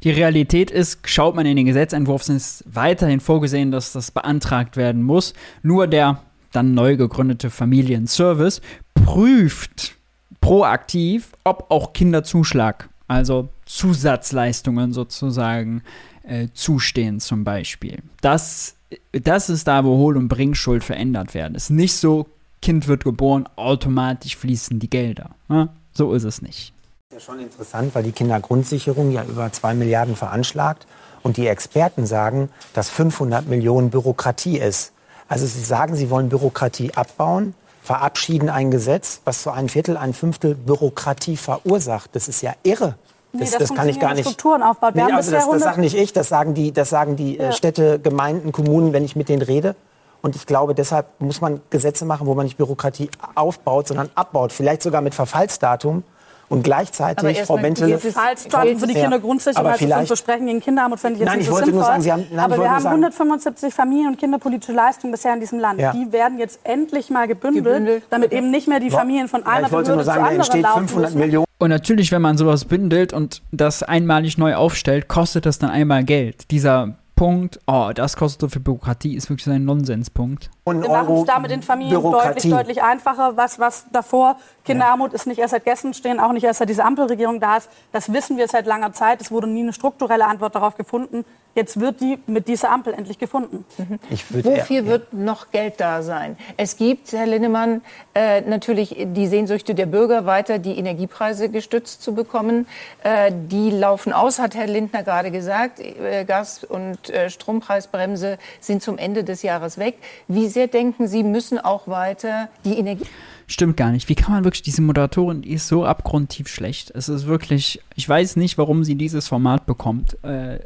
[0.03, 5.03] Die Realität ist, schaut man in den Gesetzentwurf, ist weiterhin vorgesehen, dass das beantragt werden
[5.03, 5.35] muss.
[5.63, 6.21] Nur der
[6.53, 8.61] dann neu gegründete Familienservice
[8.95, 9.97] prüft
[10.41, 15.83] proaktiv, ob auch Kinderzuschlag also Zusatzleistungen sozusagen
[16.23, 17.99] äh, zustehen zum Beispiel.
[18.21, 18.77] Das,
[19.13, 21.55] das ist da, wo Hohl- und Bringschuld verändert werden.
[21.55, 22.27] Es ist nicht so,
[22.65, 25.33] Kind wird geboren, automatisch fließen die Gelder.
[25.51, 25.69] Ja?
[25.93, 26.73] So ist es nicht.
[27.11, 30.87] Das ist ja schon interessant, weil die Kindergrundsicherung ja über zwei Milliarden veranschlagt
[31.23, 34.95] und die Experten sagen, dass 500 Millionen Bürokratie ist.
[35.29, 37.53] Also sie sagen, sie wollen Bürokratie abbauen,
[37.83, 42.17] verabschieden ein Gesetz, was zu einem Viertel, ein Fünftel Bürokratie verursacht.
[42.17, 42.95] Das ist ja irre.
[43.35, 44.25] Nee, das, das, kann ich gar nicht.
[44.25, 44.95] Strukturen aufbaut.
[44.95, 47.53] Nee, also das, das sage nicht ich, das sagen die, das sagen die äh, ja.
[47.53, 49.77] Städte, Gemeinden, Kommunen, wenn ich mit denen rede.
[50.25, 54.55] Und ich glaube, deshalb muss man Gesetze machen, wo man nicht Bürokratie aufbaut, sondern abbaut.
[54.55, 56.03] Vielleicht sogar mit Verfallsdatum.
[56.49, 57.99] Und gleichzeitig, Frau Bentele...
[57.99, 61.53] Verfallsdatum für die Kindergrundsicherung ja, und Versprechen gegen Kinderarmut fände ich jetzt nein, nicht ich
[61.53, 65.13] wollte so nur sagen, Sie haben, nein, aber wir haben 175 Familien- und kinderpolitische Leistungen
[65.13, 65.79] bisher in diesem Land.
[65.79, 65.93] Ja.
[65.93, 68.05] Die werden jetzt endlich mal gebündelt, gebündelt.
[68.09, 70.67] damit eben nicht mehr die Familien von einer ja, ich wollte nur sagen, da entsteht
[70.67, 75.59] 500 Millionen und natürlich, wenn man sowas bündelt und das einmalig neu aufstellt, kostet das
[75.59, 76.51] dann einmal Geld.
[76.51, 80.51] Dieser Punkt, oh, das kostet so viel Bürokratie, ist wirklich ein Nonsenspunkt.
[80.65, 83.37] Und Wir machen es da mit den Familien deutlich, deutlich einfacher.
[83.37, 85.17] Was, was davor, Kinderarmut ja.
[85.17, 87.69] ist nicht erst seit gestern stehen, auch nicht erst seit dieser Ampelregierung da ist.
[87.93, 89.21] Das wissen wir seit langer Zeit.
[89.21, 91.25] Es wurde nie eine strukturelle Antwort darauf gefunden.
[91.55, 93.65] Jetzt wird die mit dieser Ampel endlich gefunden.
[93.79, 94.01] Mhm.
[94.43, 96.37] Wofür eher, wird noch Geld da sein?
[96.57, 97.83] Es gibt, Herr Linnemann,
[98.15, 102.67] äh, natürlich die Sehnsüchte der Bürger, weiter die Energiepreise gestützt zu bekommen.
[103.05, 105.79] Äh, die laufen aus, hat Herr Lindner gerade gesagt.
[105.79, 109.97] Äh, Gas- und äh, Strompreisbremse sind zum Ende des Jahres weg.
[110.29, 113.07] Wie sehr denken Sie, müssen auch weiter die Energie
[113.47, 114.09] stimmt gar nicht.
[114.09, 116.91] Wie kann man wirklich, diese Moderatorin, die ist so abgrundtief schlecht.
[116.95, 120.23] Es ist wirklich, ich weiß nicht, warum sie dieses Format bekommt.
[120.25, 120.59] Äh,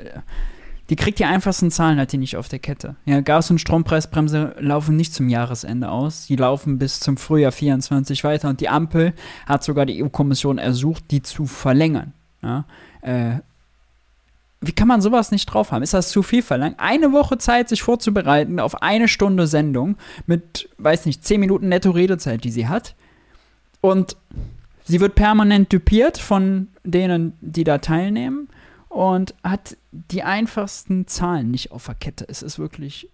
[0.89, 2.97] die kriegt die einfachsten Zahlen halt die nicht auf der Kette.
[3.05, 6.26] Ja, Gas- und Strompreisbremse laufen nicht zum Jahresende aus.
[6.26, 9.12] Die laufen bis zum Frühjahr 24 weiter und die Ampel
[9.47, 12.14] hat sogar die EU-Kommission ersucht, die zu verlängern.
[12.41, 12.64] Ja,
[13.03, 13.41] äh,
[14.61, 15.83] wie kann man sowas nicht drauf haben?
[15.83, 16.77] Ist das zu viel verlangt?
[16.81, 19.97] Eine Woche Zeit, sich vorzubereiten auf eine Stunde Sendung
[20.27, 22.97] mit, weiß nicht, 10 Minuten netto Redezeit, die sie hat.
[23.81, 24.17] Und
[24.85, 28.49] sie wird permanent typiert von denen, die da teilnehmen
[28.89, 32.27] und hat die einfachsten Zahlen nicht auf der Kette.
[32.29, 33.09] Es ist wirklich.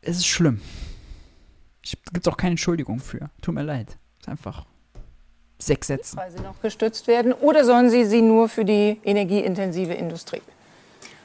[0.00, 0.60] Es ist schlimm.
[1.82, 3.30] Es gibt auch keine Entschuldigung für.
[3.42, 3.98] Tut mir leid.
[4.14, 4.64] Es ist einfach
[5.66, 6.16] sechs Sätze.
[6.16, 10.42] Preise noch gestützt werden oder sollen Sie sie nur für die energieintensive Industrie?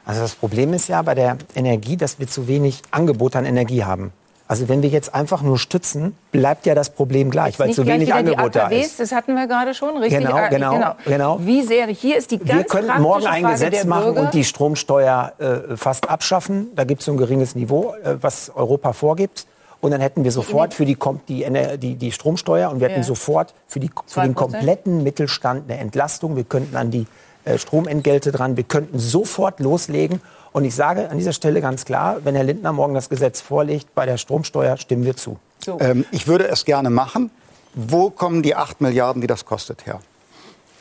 [0.05, 3.83] Also das Problem ist ja bei der Energie, dass wir zu wenig Angebot an Energie
[3.83, 4.11] haben.
[4.49, 8.11] Also wenn wir jetzt einfach nur stützen, bleibt ja das Problem gleich, weil zu wenig
[8.11, 8.99] Angebot da ist.
[8.99, 10.23] Das hatten wir gerade schon, richtig?
[10.23, 10.95] Genau, ah, genau, genau.
[11.05, 11.39] genau.
[11.41, 14.43] Wie sehr, hier ist die ganz Wir könnten morgen ein Frage Gesetz machen und die
[14.43, 16.71] Stromsteuer äh, fast abschaffen.
[16.75, 19.45] Da gibt es so ein geringes Niveau, äh, was Europa vorgibt.
[19.81, 23.05] Und dann hätten wir sofort für die, die, die, die Stromsteuer und wir hätten ja.
[23.05, 26.35] sofort für, die, für den kompletten Mittelstand eine Entlastung.
[26.35, 27.07] Wir könnten an die
[27.45, 30.21] äh, Stromentgelte dran, wir könnten sofort loslegen
[30.51, 33.95] und ich sage an dieser Stelle ganz klar, wenn Herr Lindner morgen das Gesetz vorlegt,
[33.95, 35.37] bei der Stromsteuer stimmen wir zu.
[35.63, 35.79] So.
[35.79, 37.31] Ähm, ich würde es gerne machen.
[37.75, 39.99] Wo kommen die 8 Milliarden, die das kostet, her?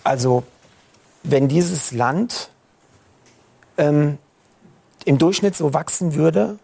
[0.04, 0.42] Also,
[1.22, 2.50] wenn dieses Land
[3.76, 4.18] ähm,
[5.04, 6.58] im Durchschnitt so wachsen würde,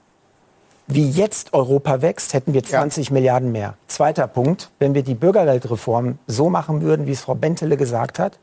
[0.86, 3.12] wie jetzt Europa wächst, hätten wir 20 ja.
[3.12, 3.74] Milliarden mehr.
[3.86, 8.38] Zweiter Punkt, wenn wir die Bürgergeldreform so machen würden, wie es Frau Bentele gesagt hat,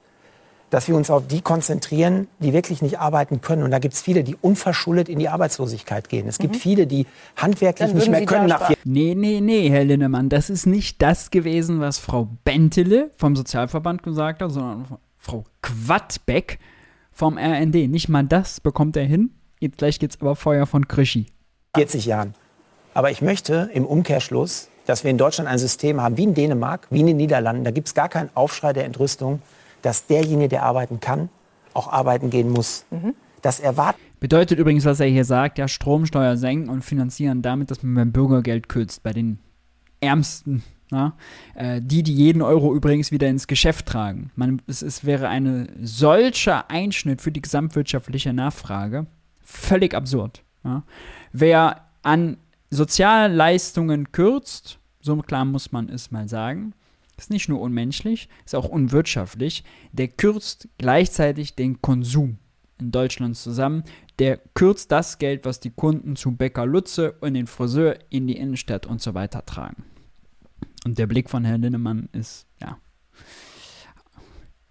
[0.71, 3.63] dass wir uns auf die konzentrieren, die wirklich nicht arbeiten können.
[3.63, 6.27] Und da gibt es viele, die unverschuldet in die Arbeitslosigkeit gehen.
[6.27, 6.59] Es gibt mhm.
[6.59, 11.01] viele, die handwerklich nicht mehr können nach Nee, nee, nee, Herr Linnemann, das ist nicht
[11.01, 14.85] das gewesen, was Frau Bentele vom Sozialverband gesagt hat, sondern
[15.17, 16.57] Frau Quadbeck
[17.11, 17.89] vom RND.
[17.89, 19.31] Nicht mal das bekommt er hin.
[19.59, 21.27] Jetzt gleich geht's aber Feuer von Krischi.
[21.75, 22.35] 40 Jahren.
[22.93, 26.87] Aber ich möchte im Umkehrschluss, dass wir in Deutschland ein System haben, wie in Dänemark,
[26.89, 27.63] wie in den Niederlanden.
[27.63, 29.41] Da gibt es gar keinen Aufschrei der Entrüstung
[29.81, 31.29] dass derjenige, der arbeiten kann,
[31.73, 32.85] auch arbeiten gehen muss.
[32.91, 33.15] Mhm.
[33.41, 33.99] Das erwarten.
[34.19, 38.11] Bedeutet übrigens, was er hier sagt, ja, Stromsteuer senken und finanzieren damit, dass man beim
[38.11, 39.39] Bürgergeld kürzt, bei den
[39.99, 40.63] Ärmsten.
[40.91, 41.15] Na?
[41.55, 44.29] Äh, die, die jeden Euro übrigens wieder ins Geschäft tragen.
[44.35, 49.07] Man, es, es wäre ein solcher Einschnitt für die gesamtwirtschaftliche Nachfrage.
[49.41, 50.43] Völlig absurd.
[50.63, 50.83] Ja?
[51.31, 52.37] Wer an
[52.69, 56.73] Sozialleistungen kürzt, so klar muss man es mal sagen,
[57.17, 59.63] ist nicht nur unmenschlich, ist auch unwirtschaftlich.
[59.91, 62.37] Der kürzt gleichzeitig den Konsum
[62.79, 63.83] in Deutschland zusammen.
[64.19, 68.37] Der kürzt das Geld, was die Kunden zu Bäcker Lutze und den Friseur in die
[68.37, 69.83] Innenstadt und so weiter tragen.
[70.83, 72.79] Und der Blick von Herrn Linnemann ist, ja,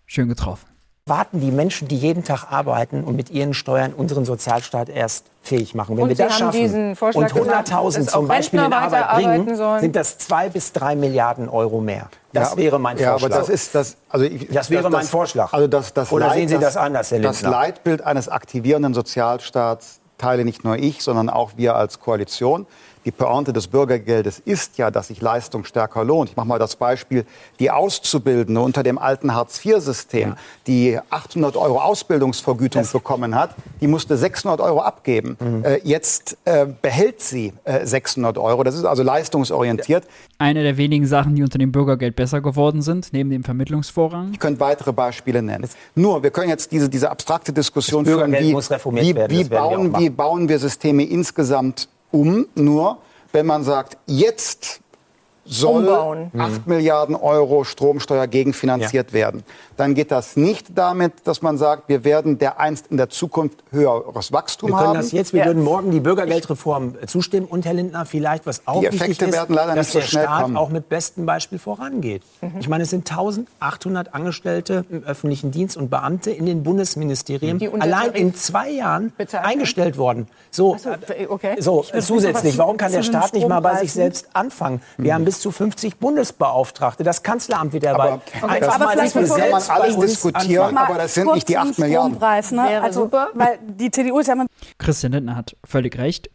[0.07, 0.69] schön getroffen.
[1.07, 5.75] Warten die Menschen, die jeden Tag arbeiten und mit ihren Steuern unseren Sozialstaat erst fähig
[5.75, 5.97] machen.
[5.97, 9.81] Wenn und wir das schaffen und 100.000 zum Beispiel in Arbeit bringen, sollen.
[9.81, 12.09] sind das zwei bis drei Milliarden Euro mehr.
[12.33, 13.21] Das ja, wäre mein Vorschlag.
[13.21, 13.97] Ja, aber das ist das.
[14.09, 15.53] Also ich, das wäre das, mein Vorschlag.
[15.53, 17.31] Also das, das Oder Leid, sehen Sie das, anders, Herr Lindner?
[17.33, 22.67] Das Leitbild eines aktivierenden Sozialstaats teile nicht nur ich, sondern auch wir als Koalition.
[23.05, 26.31] Die Pointe des Bürgergeldes ist ja, dass sich Leistung stärker lohnt.
[26.31, 27.25] Ich mache mal das Beispiel,
[27.59, 30.37] die Auszubildende unter dem alten Hartz-IV-System, ja.
[30.67, 35.37] die 800 Euro Ausbildungsvergütung das bekommen hat, die musste 600 Euro abgeben.
[35.41, 35.65] Mhm.
[35.65, 38.65] Äh, jetzt äh, behält sie äh, 600 Euro.
[38.65, 40.07] Das ist also leistungsorientiert.
[40.39, 44.31] Eine der wenigen Sachen, die unter dem Bürgergeld besser geworden sind, neben dem Vermittlungsvorrang.
[44.33, 45.69] Ich könnte weitere Beispiele nennen.
[45.95, 50.49] Nur, wir können jetzt diese, diese abstrakte Diskussion führen, wie, wie, wie, bauen, wie bauen
[50.49, 52.99] wir Systeme insgesamt um, nur
[53.33, 54.81] wenn man sagt, jetzt
[55.45, 56.31] soll Umbauen.
[56.37, 56.75] 8 mhm.
[56.75, 59.15] Milliarden Euro Stromsteuer gegenfinanziert ja.
[59.15, 59.45] werden.
[59.77, 63.65] Dann geht das nicht damit, dass man sagt, wir werden der einst in der Zukunft
[63.71, 64.97] höheres Wachstum wir können haben.
[64.97, 65.47] Das jetzt, wir ja.
[65.47, 69.55] würden morgen die Bürgergeldreform zustimmen und Herr Lindner vielleicht, was auch die Effekte ist, werden
[69.55, 70.57] leider dass nicht so der Staat kommen.
[70.57, 72.23] auch mit bestem Beispiel vorangeht.
[72.43, 72.53] Mhm.
[72.61, 78.13] Ich meine, es sind 1800 Angestellte im öffentlichen Dienst und Beamte in den Bundesministerien allein
[78.13, 80.29] in zwei Jahren eingestellt worden.
[80.51, 80.91] So, so,
[81.29, 81.57] okay.
[81.59, 82.59] so zusätzlich.
[82.59, 84.83] Warum kann der Staat nicht mal bei sich selbst anfangen?
[84.97, 85.15] Wir mhm.
[85.15, 87.05] haben bis zu 50 Bundesbeauftragte.
[87.05, 88.03] Das Kanzleramt wird dabei.
[88.03, 88.39] Aber, okay.
[88.43, 88.53] aber
[88.91, 92.19] vielleicht kann man alles diskutieren, aber das sind nicht die 8 Milliarden.
[92.19, 92.83] Preis, ne?
[92.83, 93.29] also, super.
[93.35, 94.47] Weil die CDU ist ja immer
[94.79, 96.31] Christian Lindner hat völlig recht.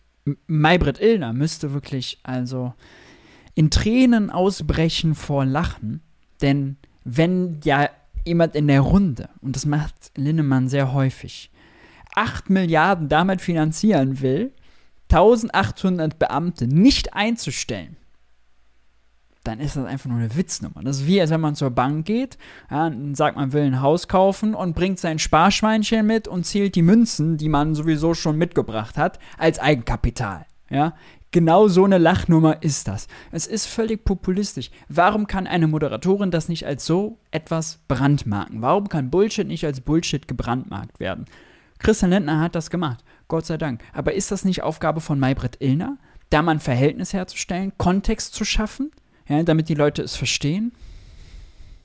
[0.48, 2.74] Maybrit Illner müsste wirklich also
[3.54, 6.02] in Tränen ausbrechen vor Lachen,
[6.42, 7.90] denn wenn ja
[8.24, 11.52] jemand in der Runde, und das macht Linnemann sehr häufig,
[12.16, 14.54] 8 Milliarden damit finanzieren will,
[15.12, 17.98] 1800 Beamte nicht einzustellen,
[19.48, 20.82] dann ist das einfach nur eine Witznummer.
[20.84, 22.38] Das ist wie, als wenn man zur Bank geht,
[22.70, 26.76] ja, und sagt, man will ein Haus kaufen und bringt sein Sparschweinchen mit und zählt
[26.76, 30.46] die Münzen, die man sowieso schon mitgebracht hat, als Eigenkapital.
[30.70, 30.94] Ja,
[31.32, 33.08] genau so eine Lachnummer ist das.
[33.32, 34.72] Es ist völlig populistisch.
[34.90, 38.62] Warum kann eine Moderatorin das nicht als so etwas brandmarken?
[38.62, 41.26] Warum kann Bullshit nicht als Bullshit gebrandmarkt werden?
[41.78, 43.84] Christian Lindner hat das gemacht, Gott sei Dank.
[43.94, 45.98] Aber ist das nicht Aufgabe von Maybrit Illner,
[46.30, 48.92] da mal ein Verhältnis herzustellen, Kontext zu schaffen?
[49.28, 50.72] Ja, damit die Leute es verstehen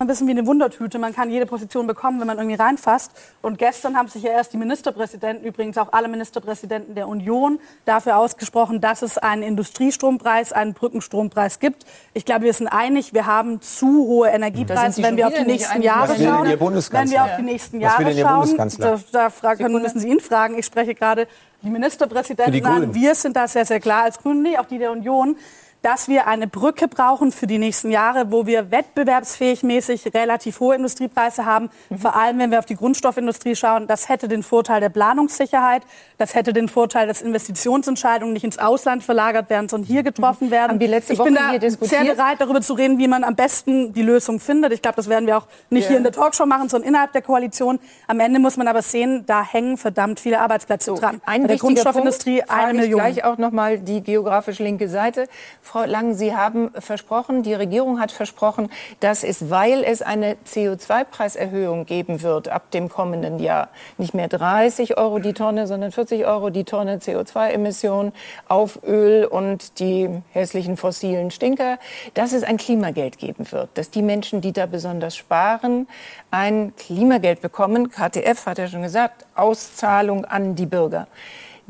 [0.00, 0.98] ein bisschen wie eine Wundertüte.
[0.98, 3.12] Man kann jede Position bekommen, wenn man irgendwie reinfasst.
[3.42, 8.16] Und gestern haben sich ja erst die Ministerpräsidenten, übrigens auch alle Ministerpräsidenten der Union, dafür
[8.16, 11.84] ausgesprochen, dass es einen Industriestrompreis, einen Brückenstrompreis gibt.
[12.14, 15.82] Ich glaube, wir sind einig, wir haben zu hohe Energiepreise, wenn wir auf die nächsten
[15.82, 16.46] Jahre schauen.
[16.48, 18.72] Wenn wir auf die nächsten Jahre schauen,
[19.12, 20.58] da, da können, müssen Sie ihn fragen.
[20.58, 21.28] Ich spreche gerade
[21.62, 22.94] die Ministerpräsidenten die an.
[22.94, 25.36] Wir sind da sehr, sehr klar als Grüne, auch die der Union
[25.82, 30.74] dass wir eine Brücke brauchen für die nächsten Jahre, wo wir wettbewerbsfähig mäßig relativ hohe
[30.74, 31.70] Industriepreise haben.
[31.88, 31.98] Mhm.
[31.98, 33.86] Vor allem, wenn wir auf die Grundstoffindustrie schauen.
[33.86, 35.82] Das hätte den Vorteil der Planungssicherheit.
[36.18, 40.72] Das hätte den Vorteil, dass Investitionsentscheidungen nicht ins Ausland verlagert werden, sondern hier getroffen werden.
[40.72, 43.34] Haben wir letzte ich Woche bin da sehr bereit, darüber zu reden, wie man am
[43.34, 44.72] besten die Lösung findet.
[44.72, 45.90] Ich glaube, das werden wir auch nicht ja.
[45.90, 47.78] hier in der Talkshow machen, sondern innerhalb der Koalition.
[48.06, 51.22] Am Ende muss man aber sehen, da hängen verdammt viele Arbeitsplätze so, dran.
[51.24, 53.00] Ein Bei der Grundstoffindustrie Punkt, eine Million.
[53.00, 55.26] Ich gleich auch noch mal die geografisch linke Seite.
[55.70, 61.86] Frau Lang, Sie haben versprochen, die Regierung hat versprochen, dass es, weil es eine CO2-Preiserhöhung
[61.86, 66.50] geben wird ab dem kommenden Jahr, nicht mehr 30 Euro die Tonne, sondern 40 Euro
[66.50, 68.10] die Tonne CO2-Emissionen
[68.48, 71.78] auf Öl und die hässlichen fossilen Stinker,
[72.14, 75.86] dass es ein Klimageld geben wird, dass die Menschen, die da besonders sparen,
[76.32, 77.92] ein Klimageld bekommen.
[77.92, 81.06] KTF hat ja schon gesagt, Auszahlung an die Bürger.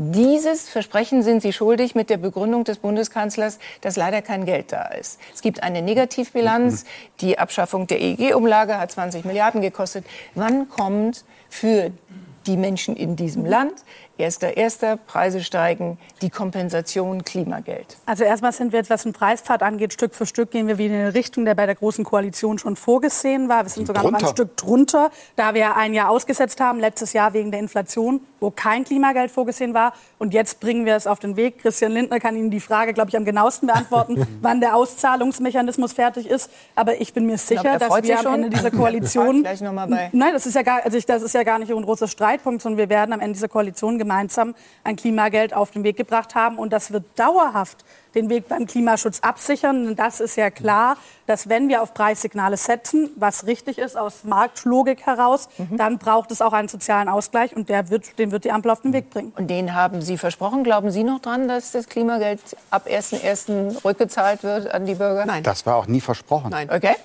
[0.02, 4.84] Dieses Versprechen sind Sie schuldig mit der Begründung des Bundeskanzlers, dass leider kein Geld da
[4.84, 5.20] ist.
[5.34, 6.86] Es gibt eine Negativbilanz.
[7.20, 10.06] Die Abschaffung der EEG-Umlage hat 20 Milliarden gekostet.
[10.34, 11.90] Wann kommt für
[12.46, 13.74] die Menschen in diesem Land
[14.20, 17.96] Erster, erster, Preise steigen, die Kompensation Klimageld.
[18.04, 20.94] Also erstmal sind wir jetzt, was den Preispfad angeht, Stück für Stück gehen wir wieder
[20.94, 23.64] in eine Richtung, der bei der Großen Koalition schon vorgesehen war.
[23.64, 24.18] Wir sind sogar drunter.
[24.18, 28.20] noch ein Stück drunter, da wir ein Jahr ausgesetzt haben, letztes Jahr wegen der Inflation,
[28.40, 29.94] wo kein Klimageld vorgesehen war.
[30.18, 31.58] Und jetzt bringen wir es auf den Weg.
[31.58, 36.28] Christian Lindner kann Ihnen die Frage, glaube ich, am genauesten beantworten, wann der Auszahlungsmechanismus fertig
[36.28, 36.50] ist.
[36.74, 39.46] Aber ich bin mir sicher, glaub, dass wir am Ende dieser Koalition...
[40.12, 42.60] Nein, das ist, ja gar, also ich, das ist ja gar nicht ein großer Streitpunkt,
[42.60, 46.34] sondern wir werden am Ende dieser Koalition gemeinsam gemeinsam ein Klimageld auf den Weg gebracht
[46.34, 46.58] haben.
[46.58, 47.84] Und das wird dauerhaft
[48.16, 49.86] den Weg beim Klimaschutz absichern.
[49.86, 50.96] Und das ist ja klar,
[51.26, 55.76] dass wenn wir auf Preissignale setzen, was richtig ist aus Marktlogik heraus, mhm.
[55.76, 58.80] dann braucht es auch einen sozialen Ausgleich und der wird, den wird die Ampel auf
[58.80, 59.32] den Weg bringen.
[59.36, 60.64] Und den haben Sie versprochen.
[60.64, 62.40] Glauben Sie noch dran, dass das Klimageld
[62.70, 63.84] ab 1.1.
[63.84, 65.24] rückgezahlt wird an die Bürger?
[65.24, 65.44] Nein.
[65.44, 66.50] Das war auch nie versprochen.
[66.50, 66.68] Nein.
[66.68, 66.96] Okay.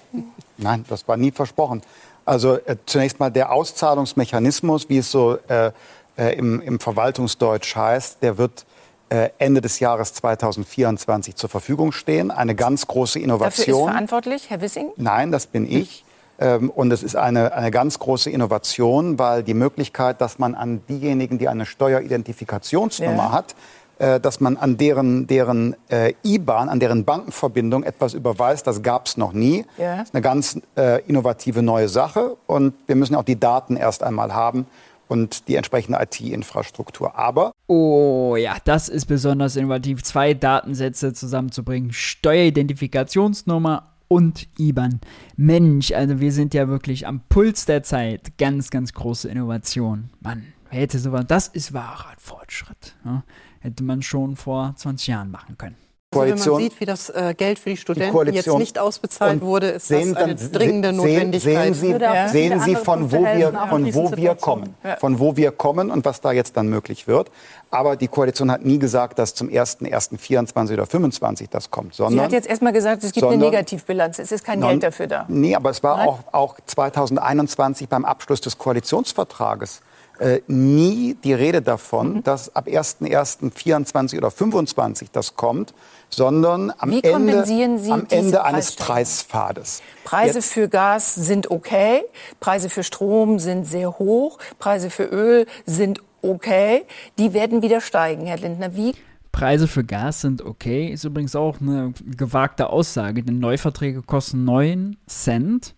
[0.58, 1.82] Nein, das war nie versprochen.
[2.26, 5.72] Also äh, zunächst mal der Auszahlungsmechanismus, wie es so äh,
[6.18, 8.66] äh, im, im Verwaltungsdeutsch heißt, der wird
[9.10, 12.32] äh, Ende des Jahres 2024 zur Verfügung stehen.
[12.32, 13.66] Eine ganz große Innovation.
[13.66, 14.92] Dafür ist verantwortlich, Herr Wissing?
[14.98, 16.04] Nein, das bin ich.
[16.40, 20.82] Ähm, und es ist eine, eine ganz große Innovation, weil die Möglichkeit, dass man an
[20.90, 23.32] diejenigen, die eine Steueridentifikationsnummer ja.
[23.32, 23.56] hat,
[24.00, 29.06] äh, dass man an deren, deren äh, IBAN, an deren Bankenverbindung etwas überweist, das gab
[29.06, 29.66] es noch nie.
[29.78, 29.98] Ja.
[29.98, 30.60] Das ist eine ganz
[31.08, 32.36] innovative neue Sache.
[32.48, 34.66] Und wir müssen auch die Daten erst einmal haben
[35.08, 37.16] und die entsprechende IT-Infrastruktur.
[37.16, 37.52] Aber.
[37.68, 41.92] Oh ja, das ist besonders innovativ, zwei Datensätze zusammenzubringen.
[41.94, 45.00] Steueridentifikationsnummer und IBAN.
[45.36, 48.38] Mensch, also wir sind ja wirklich am Puls der Zeit.
[48.38, 50.10] Ganz, ganz große Innovation.
[50.22, 51.26] Mann, wer hätte sowas?
[51.28, 52.96] Das ist wahrer Fortschritt.
[53.04, 53.24] Ja?
[53.60, 55.76] Hätte man schon vor 20 Jahren machen können.
[56.12, 56.38] Koalition.
[56.38, 59.42] Also wenn man sieht, wie das äh, Geld für die Studenten die jetzt nicht ausbezahlt
[59.42, 61.74] wurde, ist das eine dringende Notwendigkeit.
[61.74, 62.28] Sehen Sie, ja.
[62.30, 64.96] sehen Sie von wo wir, von wo wir kommen, ja.
[64.98, 67.32] von wo wir kommen und was da jetzt dann möglich wird.
[67.72, 71.96] Aber die Koalition hat nie gesagt, dass zum 1.1.24 oder 25 das kommt.
[71.96, 74.20] Sondern, Sie hat jetzt erstmal gesagt, es gibt sondern, eine Negativbilanz.
[74.20, 75.26] Es ist kein non, Geld dafür da.
[75.28, 79.82] Nee, aber es war auch, auch 2021 beim Abschluss des Koalitionsvertrages
[80.20, 82.24] äh, nie die Rede davon, mhm.
[82.24, 85.74] dass ab 1.1.24 oder 25 das kommt,
[86.10, 89.82] sondern am Wie Ende, Sie am Ende eines Preispfades.
[90.04, 90.54] Preise Jetzt.
[90.54, 92.04] für Gas sind okay,
[92.40, 96.86] Preise für Strom sind sehr hoch, Preise für Öl sind okay.
[97.18, 98.76] Die werden wieder steigen, Herr Lindner.
[98.76, 98.94] Wie
[99.32, 104.96] Preise für Gas sind okay, ist übrigens auch eine gewagte Aussage, denn Neuverträge kosten 9
[105.08, 105.76] Cent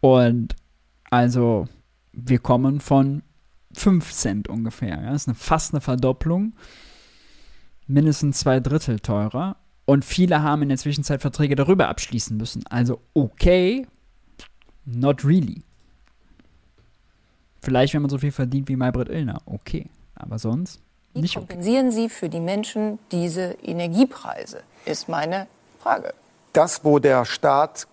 [0.00, 0.54] und
[1.10, 1.66] also
[2.12, 3.22] wir kommen von
[3.74, 5.00] 5 Cent ungefähr.
[5.00, 5.12] Ja?
[5.12, 6.52] Das ist eine, fast eine Verdopplung
[7.86, 9.56] mindestens zwei Drittel teurer.
[9.86, 12.64] Und viele haben in der Zwischenzeit Verträge darüber abschließen müssen.
[12.68, 13.86] Also okay,
[14.86, 15.62] not really.
[17.60, 19.90] Vielleicht, wenn man so viel verdient wie Maybrit Illner, okay.
[20.14, 20.80] Aber sonst
[21.12, 21.96] wie nicht kompensieren okay.
[21.96, 25.46] Sie für die Menschen diese Energiepreise, ist meine
[25.80, 26.14] Frage.
[26.52, 27.86] Das, wo der Staat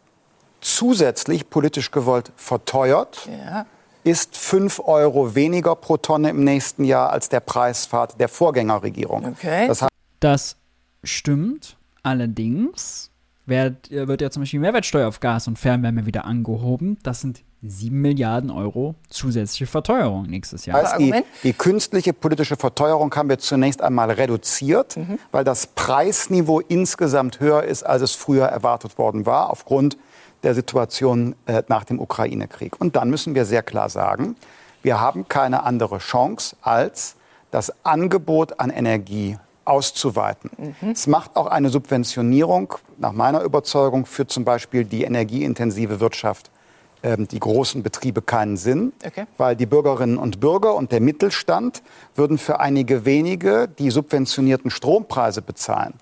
[0.62, 3.66] zusätzlich politisch gewollt verteuert, ja.
[4.04, 9.26] Ist 5 Euro weniger pro Tonne im nächsten Jahr als der Preisfahrt der Vorgängerregierung.
[9.26, 9.68] Okay.
[9.68, 9.88] Das,
[10.20, 10.58] das
[11.04, 11.78] stimmt.
[12.04, 13.12] Allerdings
[13.46, 16.98] wird, wird ja zum Beispiel Mehrwertsteuer auf Gas und Fernwärme wieder angehoben.
[17.04, 20.80] Das sind 7 Milliarden Euro zusätzliche Verteuerung nächstes Jahr.
[20.80, 25.20] Also die, die, künstliche politische Verteuerung haben wir zunächst einmal reduziert, mhm.
[25.32, 29.98] weil das Preisniveau insgesamt höher ist, als es früher erwartet worden war, aufgrund
[30.44, 32.80] der Situation äh, nach dem Ukraine-Krieg.
[32.80, 34.36] Und dann müssen wir sehr klar sagen,
[34.84, 37.16] wir haben keine andere Chance, als
[37.52, 40.50] das Angebot an Energie auszuweiten.
[40.58, 40.92] Mhm.
[40.92, 46.50] Es macht auch eine Subventionierung, nach meiner Überzeugung, für zum Beispiel die energieintensive Wirtschaft,
[47.04, 49.26] ähm, die großen Betriebe keinen Sinn, okay.
[49.38, 51.84] weil die Bürgerinnen und Bürger und der Mittelstand
[52.16, 55.94] würden für einige wenige die subventionierten Strompreise bezahlen.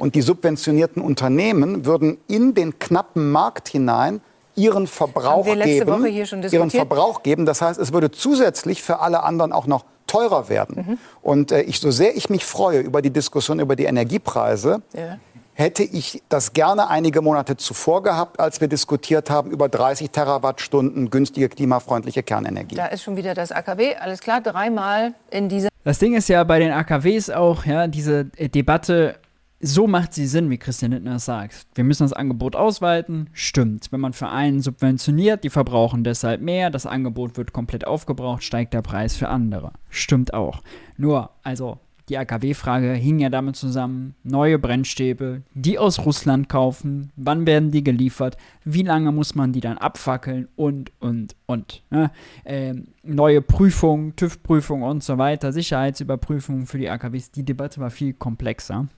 [0.00, 4.20] Und die subventionierten Unternehmen würden in den knappen Markt hinein
[4.56, 6.06] ihren Verbrauch geben,
[6.50, 7.46] ihren Verbrauch geben.
[7.46, 10.76] Das heißt, es würde zusätzlich für alle anderen auch noch teurer werden.
[10.76, 10.98] Mhm.
[11.22, 15.18] Und äh, ich, so sehr ich mich freue über die Diskussion über die Energiepreise, ja.
[15.54, 21.10] hätte ich das gerne einige Monate zuvor gehabt, als wir diskutiert haben über 30 Terawattstunden
[21.10, 22.74] günstige klimafreundliche Kernenergie.
[22.74, 25.68] Da ist schon wieder das AKW, alles klar, dreimal in dieser.
[25.84, 29.19] Das Ding ist ja bei den AKWs auch, ja, diese äh, Debatte
[29.60, 31.66] so macht sie Sinn, wie Christian Lindner sagt.
[31.74, 33.28] Wir müssen das Angebot ausweiten.
[33.32, 33.92] Stimmt.
[33.92, 38.72] Wenn man für einen subventioniert, die verbrauchen deshalb mehr, das Angebot wird komplett aufgebraucht, steigt
[38.72, 39.72] der Preis für andere.
[39.90, 40.62] Stimmt auch.
[40.96, 47.46] Nur, also die AKW-Frage hing ja damit zusammen, neue Brennstäbe, die aus Russland kaufen, wann
[47.46, 51.84] werden die geliefert, wie lange muss man die dann abfackeln und, und, und.
[51.90, 52.10] Ne?
[52.44, 58.12] Ähm, neue Prüfungen, TÜV-Prüfungen und so weiter, Sicherheitsüberprüfungen für die AKWs, die Debatte war viel
[58.12, 58.88] komplexer.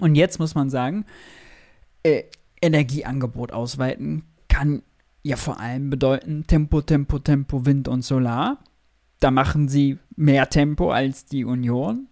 [0.00, 1.04] Und jetzt muss man sagen,
[2.02, 2.24] äh,
[2.60, 4.82] Energieangebot ausweiten kann
[5.22, 8.58] ja vor allem bedeuten Tempo, Tempo, Tempo, Wind und Solar.
[9.20, 12.08] Da machen sie mehr Tempo als die Union.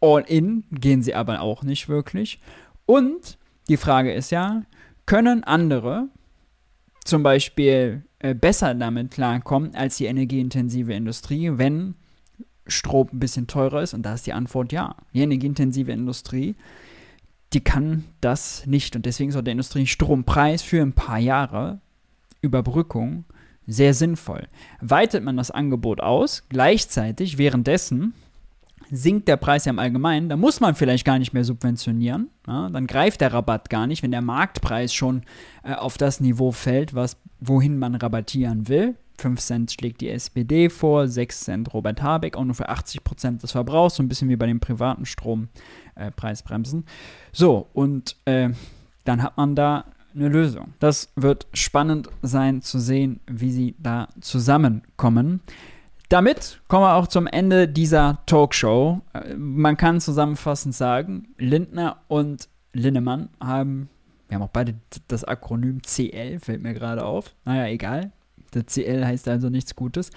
[0.00, 2.40] All in gehen sie aber auch nicht wirklich.
[2.86, 3.38] Und
[3.68, 4.62] die Frage ist ja,
[5.06, 6.08] können andere
[7.04, 11.94] zum Beispiel äh, besser damit klarkommen als die energieintensive Industrie, wenn
[12.66, 13.94] Strom ein bisschen teurer ist?
[13.94, 14.96] Und da ist die Antwort ja.
[15.14, 16.54] Die energieintensive Industrie
[17.52, 18.96] die kann das nicht.
[18.96, 21.80] Und deswegen ist auch der Industriestrompreis für ein paar Jahre
[22.40, 23.24] Überbrückung
[23.66, 24.48] sehr sinnvoll.
[24.80, 28.14] Weitet man das Angebot aus, gleichzeitig währenddessen
[28.90, 32.30] sinkt der Preis ja im Allgemeinen, da muss man vielleicht gar nicht mehr subventionieren.
[32.46, 35.22] Ja, dann greift der Rabatt gar nicht, wenn der Marktpreis schon
[35.62, 38.96] äh, auf das Niveau fällt, was wohin man rabattieren will.
[39.20, 43.42] 5 Cent schlägt die SPD vor, 6 Cent Robert Habeck, auch nur für 80 Prozent
[43.42, 46.80] des Verbrauchs, so ein bisschen wie bei den privaten Strompreisbremsen.
[46.80, 46.86] Äh,
[47.32, 48.50] so, und äh,
[49.04, 50.74] dann hat man da eine Lösung.
[50.78, 55.40] Das wird spannend sein zu sehen, wie sie da zusammenkommen.
[56.08, 59.02] Damit kommen wir auch zum Ende dieser Talkshow.
[59.12, 63.88] Äh, man kann zusammenfassend sagen, Lindner und Linnemann haben,
[64.28, 64.74] wir haben auch beide
[65.08, 67.34] das Akronym CL, fällt mir gerade auf.
[67.44, 68.12] Naja, egal.
[68.54, 70.10] Der CL heißt also nichts Gutes.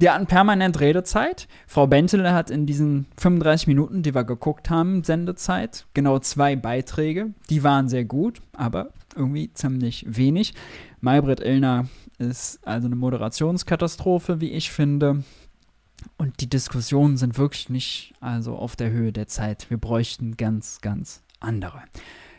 [0.00, 1.46] Die hatten permanent Redezeit.
[1.66, 7.32] Frau Bentele hat in diesen 35 Minuten, die wir geguckt haben, Sendezeit, genau zwei Beiträge.
[7.50, 10.54] Die waren sehr gut, aber irgendwie ziemlich wenig.
[11.00, 11.86] Maybrit Illner
[12.18, 15.22] ist also eine Moderationskatastrophe, wie ich finde.
[16.18, 19.70] Und die Diskussionen sind wirklich nicht also auf der Höhe der Zeit.
[19.70, 21.82] Wir bräuchten ganz, ganz andere.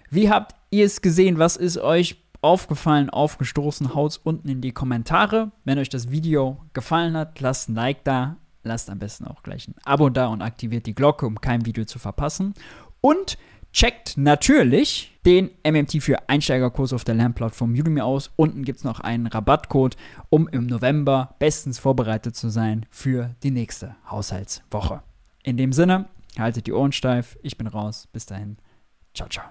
[0.09, 1.39] Wie habt ihr es gesehen?
[1.39, 3.93] Was ist euch aufgefallen, aufgestoßen?
[3.93, 5.51] Haut unten in die Kommentare.
[5.63, 8.37] Wenn euch das Video gefallen hat, lasst ein Like da.
[8.63, 11.85] Lasst am besten auch gleich ein Abo da und aktiviert die Glocke, um kein Video
[11.85, 12.53] zu verpassen.
[13.01, 13.37] Und
[13.75, 18.31] Checkt natürlich den MMT für Einsteigerkurs auf der Lernplattform Udemy aus.
[18.37, 19.97] Unten gibt es noch einen Rabattcode,
[20.29, 25.03] um im November bestens vorbereitet zu sein für die nächste Haushaltswoche.
[25.43, 26.05] In dem Sinne,
[26.39, 27.37] haltet die Ohren steif.
[27.43, 28.07] Ich bin raus.
[28.13, 28.55] Bis dahin.
[29.13, 29.43] Ciao, ciao.